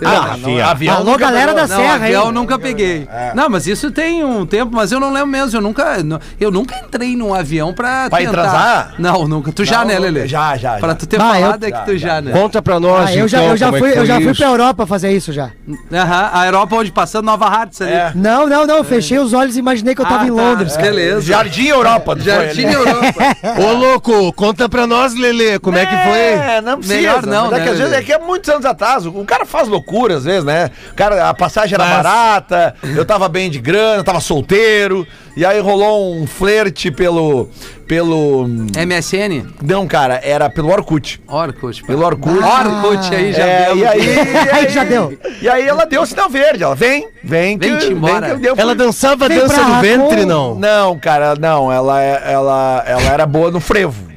[0.04, 1.68] Ah, não, avião Alô, nunca galera pegou.
[1.68, 2.28] da Não, Serra, avião hein?
[2.28, 3.08] eu nunca peguei.
[3.36, 5.58] Não, mas isso tem um tempo, mas eu não lembro mesmo.
[5.58, 8.32] Eu nunca, nu- eu nunca entrei num avião pra tentar.
[8.32, 8.94] transar?
[8.98, 9.52] Não, nunca.
[9.52, 10.28] Tu já, Não, né, Lelê?
[10.28, 10.96] já, já, Pra já.
[10.96, 12.32] tu ter Bah, eu- falado é que tu já, né?
[12.32, 14.34] Conta pra nós, Ah, eu já, então, eu já é fui, que eu já fui
[14.34, 15.52] pra Europa fazer isso já.
[15.94, 17.92] Aham, a Europa onde passando Nova Hartz ali.
[17.92, 18.12] É.
[18.16, 20.42] Não, não, não, fechei os olhos e imaginei que eu tava Ah, em tá.
[20.42, 20.74] Londres.
[20.76, 20.88] cara.
[20.88, 21.22] Beleza.
[21.22, 22.16] Jardim Europa.
[22.20, 22.64] Jardim.
[22.64, 23.14] Europa.
[23.70, 26.20] Ô, louco, conta pra nós, Lelê, como é que foi?
[26.20, 26.98] É, não precisa.
[27.00, 29.06] Melhor não, é que né, às vezes é que é muitos anos atrás.
[29.06, 30.70] O cara faz loucura às vezes, né?
[30.96, 31.98] Cara, a passagem era Faz.
[32.04, 37.50] barata, eu tava bem de grana, tava solteiro, e aí rolou um flerte pelo.
[37.88, 38.48] pelo.
[38.48, 39.46] MSN?
[39.62, 41.22] Não, cara, era pelo Orkut.
[41.28, 41.84] Orkut.
[41.84, 42.38] Pelo Orkut.
[42.44, 43.78] Orkut aí já É, deu.
[43.78, 44.00] e aí,
[44.46, 45.18] e Aí já deu.
[45.42, 46.64] E aí ela deu o sinal verde.
[46.64, 48.28] Ela vem, vem, Vem te embora.
[48.28, 50.56] que eu deu- Ela dançava a Vem dança do ventre, não?
[50.56, 51.72] Não, cara, não.
[51.72, 54.11] Ela, ela, ela era boa no frevo.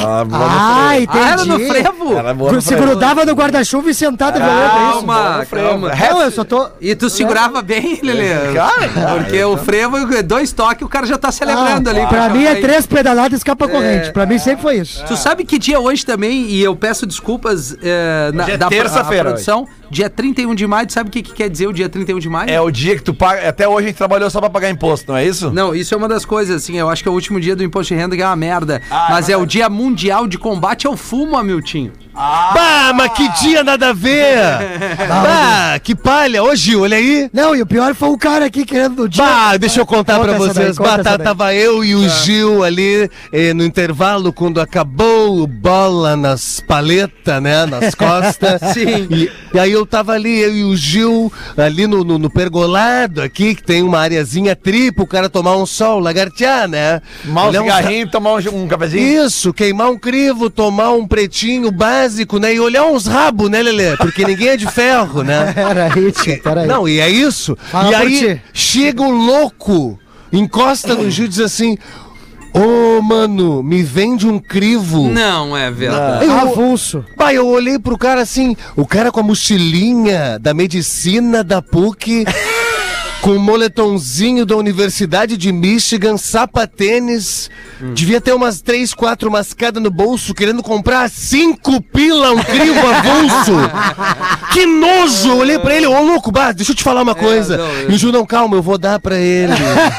[0.00, 1.02] Ela no Ah, frevo.
[1.02, 1.18] entendi.
[1.24, 2.16] Ah, era no frevo?
[2.18, 2.82] Ela é boa no Se frevo.
[2.86, 5.06] grudava no guarda-chuva e sentado violento, é isso?
[5.06, 5.92] Calma, calma.
[5.94, 6.68] Não, eu só tô...
[6.80, 8.52] E tu segurava bem, Lelê?
[8.54, 12.06] Cara, cara, Porque o frevo, dois toques, o cara já tá celebrando Ah, ali.
[12.06, 14.12] pra mim é Aí- três pedaladas e escapa a corrente.
[14.12, 15.04] Pra mim sempre foi isso.
[15.06, 18.56] Tu sabe que dia é hoje também, e eu peço desculpas é, na, Hoje é
[18.56, 19.66] da terça-feira produção.
[19.90, 22.28] Dia 31 de maio, tu sabe o que, que quer dizer o dia 31 de
[22.28, 22.48] maio?
[22.48, 23.48] É o dia que tu paga.
[23.48, 25.50] Até hoje a gente trabalhou só pra pagar imposto, não é isso?
[25.50, 27.64] Não, isso é uma das coisas, assim, eu acho que é o último dia do
[27.64, 28.80] imposto de renda que é uma merda.
[28.90, 31.92] Ah, mas é é o dia mundial de combate ao fumo, Amiltinho.
[32.12, 34.36] Bah, mas que dia nada a ver!
[35.08, 36.42] bah, que palha!
[36.42, 37.30] Ô, Gil, olha aí!
[37.32, 39.24] Não, e o pior foi o cara aqui querendo no dia.
[39.24, 40.76] Bah, deixa eu contar Conta pra daí, vocês.
[40.78, 41.26] conta Bah, essa tá- daí.
[41.26, 47.40] tava eu e o Gil ali eh, no intervalo, quando acabou o bola nas paletas,
[47.42, 47.64] né?
[47.66, 48.60] Nas costas.
[48.74, 49.06] Sim.
[49.10, 53.22] E, e aí eu tava ali, eu e o Gil, ali no, no, no pergolado
[53.22, 57.00] aqui, que tem uma areazinha tripa, o cara tomar um sol, lagartear, né?
[57.24, 59.24] Tomar um Olhar uns- cigarrinho e tomar um, um cafezinho.
[59.26, 61.70] Isso, queimar um crivo, tomar um pretinho
[62.10, 62.54] básico, né?
[62.54, 63.96] E olhar uns rabos, né, Lelê?
[63.96, 65.52] Porque ninguém é de ferro, né?
[65.54, 66.66] Peraí, tio, peraí.
[66.66, 67.56] Não, e é isso.
[67.70, 68.42] Fala e aí ti.
[68.52, 69.98] chega um louco,
[70.32, 71.78] encosta no Gil e diz assim:
[72.52, 75.08] Ô, mano, me vende um crivo.
[75.08, 76.24] Não é verdade.
[76.24, 77.04] Eu, Avulso.
[77.16, 82.24] Pai, eu olhei pro cara assim, o cara com a mochilinha da medicina da PUC,
[83.20, 87.50] com moletomzinho da Universidade de Michigan, sapatênis,
[87.94, 93.52] devia ter umas três, quatro mascadas no bolso, querendo comprar cinco pila um crivo avulso.
[94.52, 95.28] que nojo!
[95.28, 97.58] Eu olhei pra ele, ô louco, bah, deixa eu te falar uma coisa.
[97.58, 99.52] não, eu- E o Ju, não, calma, eu vou dar pra ele.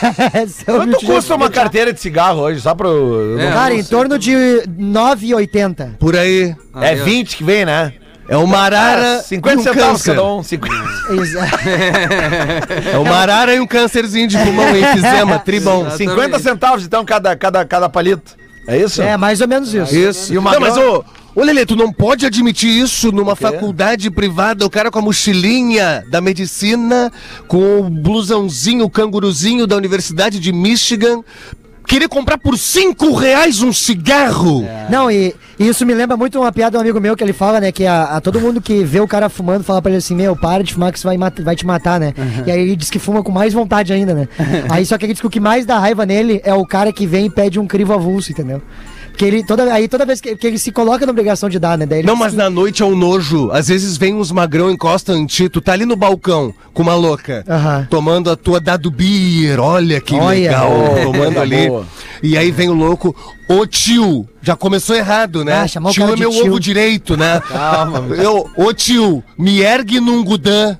[0.66, 2.60] Quanto custa uma carteira de cigarro hoje?
[2.62, 3.38] Só pro.
[3.40, 4.34] É, Cara, em torno de
[4.80, 5.98] 9,80.
[6.00, 6.56] Por aí.
[6.76, 7.94] É eu- 20 que vem, né?
[8.30, 10.16] É uma arara 50 e um centavos câncer.
[10.16, 10.44] cada um.
[10.44, 10.76] 50.
[11.22, 11.50] Exa-
[12.94, 15.90] É uma arara e um câncerzinho de pulmão, enfisema, tribom.
[15.92, 18.36] 50 centavos, então, cada, cada, cada palito.
[18.68, 19.02] É isso?
[19.02, 19.96] É, mais ou menos isso.
[19.96, 20.34] Isso.
[20.34, 21.04] E o não, mas ô,
[21.36, 26.04] ô Lelê, tu não pode admitir isso numa faculdade privada, o cara com a mochilinha
[26.12, 27.12] da medicina,
[27.48, 31.24] com o blusãozinho, o canguruzinho da Universidade de Michigan,
[31.92, 34.66] querer comprar por cinco reais um cigarro.
[34.90, 37.34] Não, e, e isso me lembra muito uma piada de um amigo meu que ele
[37.34, 37.70] fala, né?
[37.70, 40.34] Que a, a todo mundo que vê o cara fumando fala pra ele assim: Meu,
[40.34, 42.14] para de fumar que isso vai, vai te matar, né?
[42.48, 44.30] E aí ele diz que fuma com mais vontade ainda, né?
[44.72, 46.94] aí só que ele diz que o que mais dá raiva nele é o cara
[46.94, 48.62] que vem e pede um crivo avulso, entendeu?
[49.12, 51.78] Porque ele, toda, aí toda vez que, que ele se coloca na obrigação de dar,
[51.78, 51.86] né?
[51.86, 53.52] Daí ele Não, mas que- na noite é um nojo.
[53.52, 56.96] Às vezes vem uns magrão, encosta em ti, tu tá ali no balcão com uma
[56.96, 57.88] louca, Aham.
[57.90, 60.40] tomando a tua dado beer, olha que Olha.
[60.40, 61.68] legal, Oh, tomando coisa ali.
[61.68, 61.86] boa.
[62.24, 63.16] E aí vem o louco,
[63.48, 65.54] ô tio, já começou errado, né?
[65.54, 66.48] Ah, tio cara é de meu tio.
[66.48, 67.42] ovo direito, né?
[67.48, 68.16] Calma, meu.
[68.18, 70.78] Eu, ô tio, me ergue num gudã.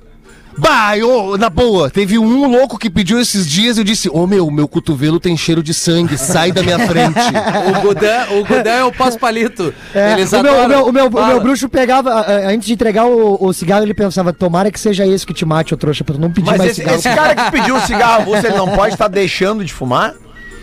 [0.56, 4.26] Bah, eu, na boa, teve um louco que pediu esses dias e eu disse, ô
[4.26, 7.18] meu, meu cotovelo tem cheiro de sangue, sai da minha frente.
[7.62, 9.72] O Gudan, o é o pós-palito.
[9.94, 13.06] É, Eles o, meu, o, meu, o, meu, o meu bruxo pegava, antes de entregar
[13.06, 16.14] o, o cigarro, ele pensava: Tomara que seja esse que te mate, ô trouxa, pra
[16.14, 16.98] tu não pedir Mas mais esse, cigarro.
[16.98, 20.14] esse cara que pediu o cigarro, você não pode estar deixando de fumar?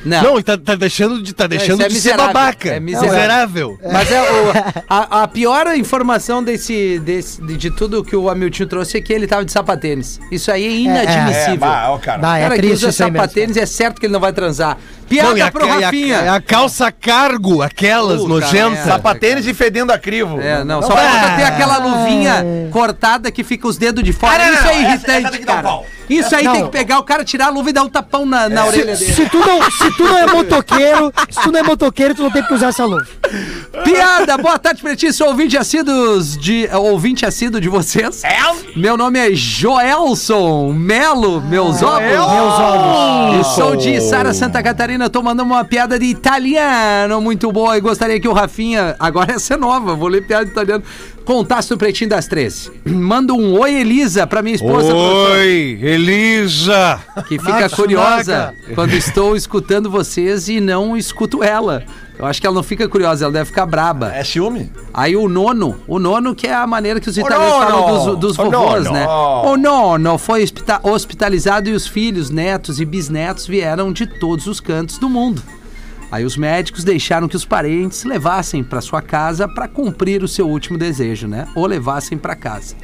[0.05, 0.23] Não.
[0.23, 2.33] Não, ele tá, tá deixando de, tá deixando é de ser miserável.
[2.33, 2.69] babaca.
[2.69, 3.71] É miserável.
[3.71, 3.79] miserável.
[3.91, 4.51] Mas é o,
[4.89, 9.11] a, a pior informação desse, desse, de, de tudo que o Hamilton trouxe é que
[9.11, 10.19] ele tava de sapatênis.
[10.31, 11.57] Isso aí é inadmissível.
[11.57, 12.17] bah, ó, cara.
[12.19, 13.23] Bah, é cara que triste usa aí mesmo.
[13.25, 14.77] sapatênis é certo que ele não vai transar.
[15.09, 16.21] Piada Não, a, pro a- Rafinha.
[16.21, 18.71] e a calça cargo, aquelas Puta nojentas.
[18.73, 18.91] merda.
[18.91, 20.39] Sapatênis e fedendo a crivo.
[20.39, 24.35] É, não, só falta ter aquela luvinha cortada que fica os dedos de fora.
[24.43, 25.79] Ah, não, Isso não, é irritante, cara.
[26.09, 26.53] Isso aí Não.
[26.53, 28.95] tem que pegar o cara, tirar a luva e dar um tapão na, na orelha
[28.95, 29.15] Se, dele.
[29.15, 32.31] se tu não, se tu não é motoqueiro, se tu não é motoqueiro, tu não
[32.31, 33.05] tem que usar essa luva.
[33.83, 35.13] Piada, boa tarde, Pretinho.
[35.13, 36.67] Sou ouvinte assíduos de.
[36.73, 38.23] Ouvinte assíduo de vocês.
[38.75, 42.01] Meu nome é Joelson Melo, meus ovos.
[42.01, 42.25] Meus
[42.59, 42.78] olhos.
[43.55, 45.09] Sou de Sara Santa Catarina.
[45.09, 47.77] Tô mandando uma piada de italiano muito boa.
[47.77, 50.83] E gostaria que o Rafinha, agora essa é nova, vou ler piada de italiano,
[51.25, 52.71] contasse no Pretinho das 13.
[52.85, 54.87] Manda um oi, Elisa, pra minha esposa.
[54.93, 56.99] professor, Oi, Elisa!
[57.27, 61.83] Que fica curiosa quando estou escutando vocês e não escuto ela.
[62.19, 64.13] Eu acho que ela não fica curiosa, ela deve ficar braba.
[64.13, 64.69] É ciúme?
[64.93, 67.65] Aí o nono, o nono que é a maneira que os O italianos nono!
[67.65, 68.91] falam dos, dos O vovôs, nono!
[68.91, 69.07] né?
[69.07, 74.59] O nono foi hospita- hospitalizado e os filhos, netos e bisnetos vieram de todos os
[74.59, 75.41] cantos do mundo.
[76.11, 80.49] Aí os médicos deixaram que os parentes levassem para sua casa para cumprir o seu
[80.49, 81.47] último desejo, né?
[81.55, 82.75] Ou levassem para casa.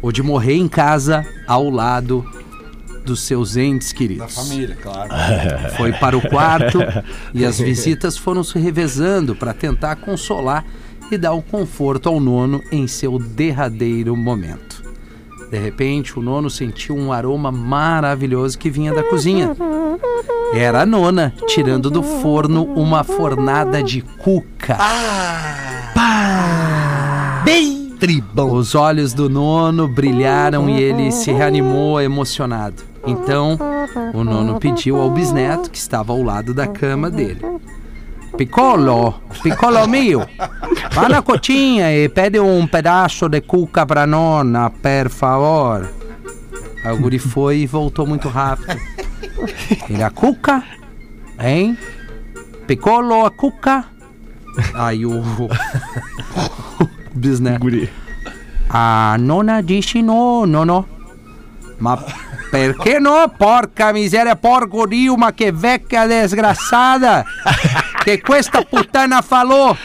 [0.00, 2.24] Ou de morrer em casa ao lado
[3.04, 4.34] dos seus entes queridos.
[4.34, 5.10] Família, claro.
[5.76, 6.78] Foi para o quarto
[7.34, 10.64] e as visitas foram se revezando para tentar consolar
[11.10, 14.82] e dar um conforto ao nono em seu derradeiro momento.
[15.50, 19.56] De repente, o nono sentiu um aroma maravilhoso que vinha da cozinha.
[20.54, 24.78] Era a nona tirando do forno uma fornada de cuca.
[27.44, 28.52] Bem tribão.
[28.52, 32.89] Os olhos do nono brilharam e ele se reanimou emocionado.
[33.06, 33.58] Então,
[34.12, 37.40] o nono pediu ao bisneto, que estava ao lado da cama dele:
[38.36, 40.26] Piccolo, piccolo mio,
[40.92, 45.88] vá na cotinha e pede um pedaço de cuca pra nona, per favor.
[46.84, 48.78] Aí o guri foi e voltou muito rápido.
[49.88, 50.62] Ele, a cuca?
[51.38, 51.76] Hein?
[52.66, 53.84] Piccolo, a cuca?
[54.74, 55.48] Aí o, o
[57.14, 57.66] bisneto.
[58.68, 60.88] A nona disse no, no, no.
[61.78, 61.98] Ma
[62.50, 63.32] perché no?
[63.36, 65.52] Porca miseria, porco dio, ma che
[66.06, 67.24] desgraçada!
[68.02, 69.76] Che questa puttana falou!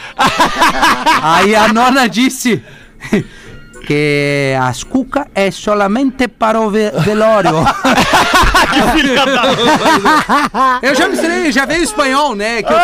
[1.22, 2.62] Aí a nona disse
[3.86, 6.72] que as cuca é solamente para o
[8.94, 9.66] ve velório.
[10.82, 12.62] eu já misturei, já veio espanhol, né?
[12.62, 12.76] Que eu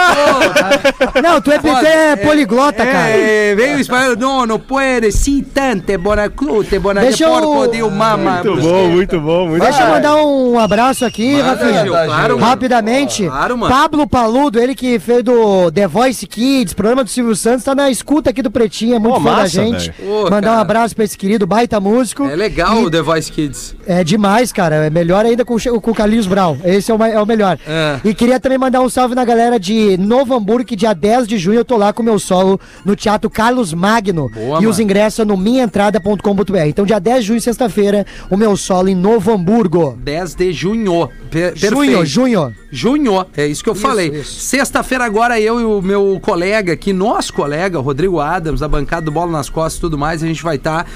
[1.13, 1.21] tô...
[1.23, 3.09] Não, tu é, tu é poliglota, cara.
[3.11, 7.71] É, veio espanhol, não, não pode, si tante, buona crute, buona Deixa de porco eu-
[7.71, 8.43] de mama.
[8.45, 11.85] Muito bom, muito bom, muito Deixa eu mandar um abraço aqui, Rafinha.
[11.87, 12.37] Claro, mano.
[12.39, 13.27] Rapidamente.
[13.27, 13.73] Claro, mano.
[13.75, 17.91] Pablo Paludo, ele que fez do The Voice Kids, programa do Silvio Santos, tá na
[17.91, 19.91] escuta aqui do Pretinho, é muito Pô, fã da massa, gente.
[19.99, 20.13] velho.
[20.13, 20.61] Ô, Mandar um cara.
[20.61, 22.25] abraço pra esse querido baita músico.
[22.27, 23.75] É legal E o The Voice Kids.
[23.87, 24.77] É demais, cara.
[24.87, 26.57] É melhor ainda com o com o Carlinhos Brown.
[26.65, 27.59] Esse é o, é o melhor.
[27.67, 28.01] É.
[28.05, 31.39] E queria também mandar um salve na galera de Novo Hamburgo, que dia 10 de
[31.39, 34.29] junho eu tô lá com o meu solo no Teatro Carlos Magno.
[34.33, 34.83] Boa, e os mano.
[34.83, 36.59] ingressos é no minhaentrada.com.br.
[36.67, 39.97] Então, dia 10 de junho, sexta-feira, o meu solo em Novo Hamburgo.
[40.03, 41.09] 10 de junho.
[41.31, 42.07] Per Junho, perfeito.
[42.07, 42.55] junho.
[42.71, 44.23] Junho, é isso que eu Isso, falei.
[44.25, 49.11] Sexta-feira agora eu e o meu colega aqui, nosso colega, Rodrigo Adams, da bancada do
[49.13, 50.87] Bola nas Costas e tudo mais, a gente vai estar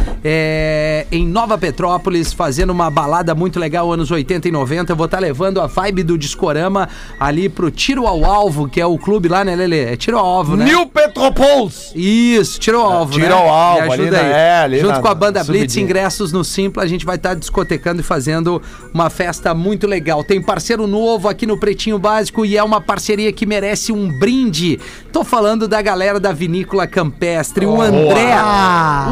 [1.10, 4.92] em Nova Petrópolis fazendo uma balada muito legal anos 80 e 90.
[4.92, 6.88] Eu vou estar levando a vibe do Discorama
[7.20, 9.78] ali pro Tiro ao Alvo, que é o clube lá, né, Lele?
[9.78, 10.64] É Tiro ao Alvo, né?
[10.64, 11.92] New Petropoulos!
[11.94, 13.32] Isso, tiro ao alvo, Tiro né?
[13.34, 14.40] ao alvo, Me ajuda ali na- aí.
[14.40, 15.84] é, ali Junto na- com a banda na Blitz, subidinha.
[15.84, 18.60] ingressos no Simpla, a gente vai estar discotecando e fazendo
[18.92, 20.22] uma festa muito legal.
[20.24, 24.78] Tem parceiro novo aqui no Pretinho Básico e é uma parceria que merece um brinde.
[25.12, 28.34] Tô falando da galera da Vinícola Campestre, o André.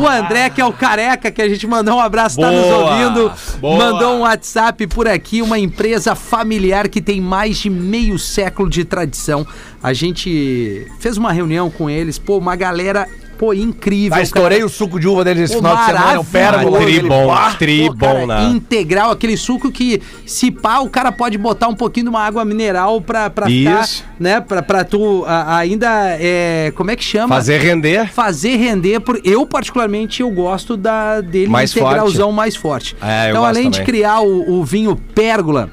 [0.00, 2.76] O André, que é o careca, que a gente mandou um abraço, tá nos Boa,
[2.92, 3.32] ouvindo.
[3.60, 3.76] boa.
[3.78, 8.84] Mandou um WhatsApp por aqui, uma empresa familiar que tem mais de meio século de
[8.84, 9.46] tradição.
[9.82, 14.16] A gente fez uma reunião com eles, pô, uma galera, pô, incrível.
[14.18, 14.66] Ah, estourei cara.
[14.66, 16.70] o suco de uva deles esse Pô, final de semana, o pérola.
[16.70, 17.00] maravilhoso.
[17.00, 18.44] tri bom, Ah, tri Pô, cara, bom, né?
[18.44, 22.44] Integral, aquele suco que, se pá, o cara pode botar um pouquinho de uma água
[22.44, 24.02] mineral pra, pra Isso.
[24.02, 27.34] ficar, né, pra, pra tu a- ainda, é, como é que chama?
[27.34, 28.08] Fazer render.
[28.12, 32.96] Fazer render, por, eu particularmente, eu gosto da, dele Mais integralzão mais forte.
[33.02, 33.86] É, eu então, gosto além de também.
[33.94, 35.70] criar o, o vinho Pérgola,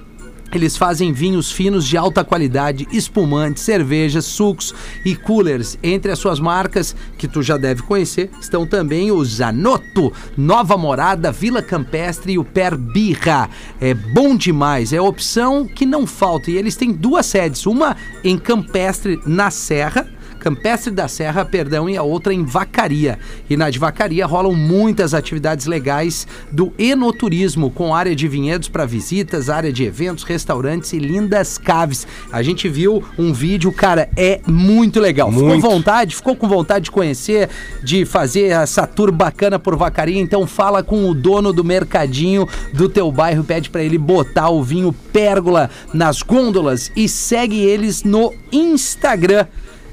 [0.58, 4.74] eles fazem vinhos finos de alta qualidade, espumantes, cervejas, sucos
[5.06, 5.78] e coolers.
[5.82, 11.32] Entre as suas marcas, que tu já deve conhecer, estão também o Zanotto, Nova Morada,
[11.32, 13.50] Vila Campestre e o Per Birra.
[13.80, 16.52] É bom demais, é opção que não falta.
[16.52, 20.08] E eles têm duas sedes, uma em Campestre, na Serra,
[20.42, 23.20] Campestre da Serra, perdão, e a outra em Vacaria.
[23.48, 28.84] E na de Vacaria rolam muitas atividades legais do enoturismo, com área de vinhedos para
[28.84, 32.08] visitas, área de eventos, restaurantes e lindas caves.
[32.32, 35.32] A gente viu um vídeo, cara, é muito legal.
[35.32, 35.62] Ficou Muito.
[35.62, 37.48] vontade, ficou com vontade de conhecer,
[37.84, 42.90] de fazer essa tour bacana por Vacaria, então fala com o dono do mercadinho do
[42.90, 48.34] teu bairro, pede para ele botar o vinho Pérgola nas gôndolas e segue eles no
[48.52, 49.46] Instagram.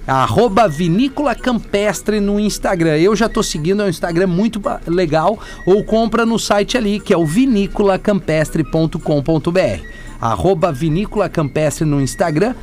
[0.09, 2.97] Arroba Vinícola Campestre no Instagram.
[2.97, 5.39] Eu já tô seguindo, é um Instagram muito legal.
[5.67, 9.83] Ou compra no site ali, que é o vinícolacampestre.com.br.
[10.19, 12.55] Arroba Vinícola Campestre no Instagram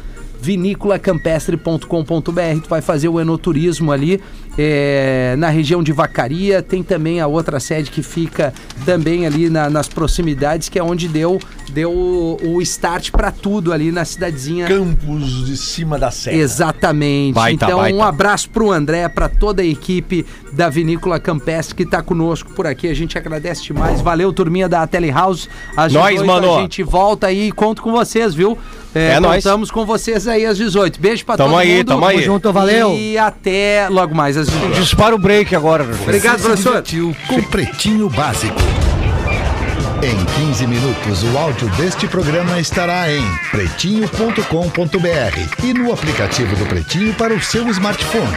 [0.46, 2.62] vinícolacampestre.com.br.
[2.64, 4.22] Tu vai fazer o enoturismo ali
[4.58, 6.62] é, na região de Vacaria.
[6.62, 8.54] Tem também a outra sede que fica
[8.86, 11.40] também ali na- nas proximidades, que é onde deu,
[11.72, 14.68] deu o, o start para tudo ali na cidadezinha.
[14.68, 16.38] Campos de cima da serra.
[16.38, 17.34] Exatamente.
[17.36, 17.98] Baita, então, baita.
[17.98, 22.66] um abraço pro André, para toda a equipe da Vinícola Campestre que tá conosco por
[22.68, 22.88] aqui.
[22.88, 24.00] A gente agradece demais.
[24.02, 25.50] Valeu, turminha da Telehouse.
[25.76, 26.58] Ajudou, Nós, mano.
[26.58, 28.58] A gente volta aí e conto com vocês, viu?
[28.96, 29.44] É nóis.
[29.44, 31.00] Contamos com vocês aí às 18.
[31.00, 31.88] Beijo pra Tamo todo aí, mundo.
[31.88, 32.16] tamo aí.
[32.16, 32.94] Tamo junto, valeu.
[32.96, 34.80] E até logo mais às 18.
[34.80, 35.84] Dispara o break agora.
[35.84, 36.82] Obrigado, Você se professor.
[36.82, 38.56] divertiu com Pretinho Básico.
[40.04, 47.14] Em 15 minutos, o áudio deste programa estará em pretinho.com.br e no aplicativo do Pretinho
[47.16, 48.36] para o seu smartphone.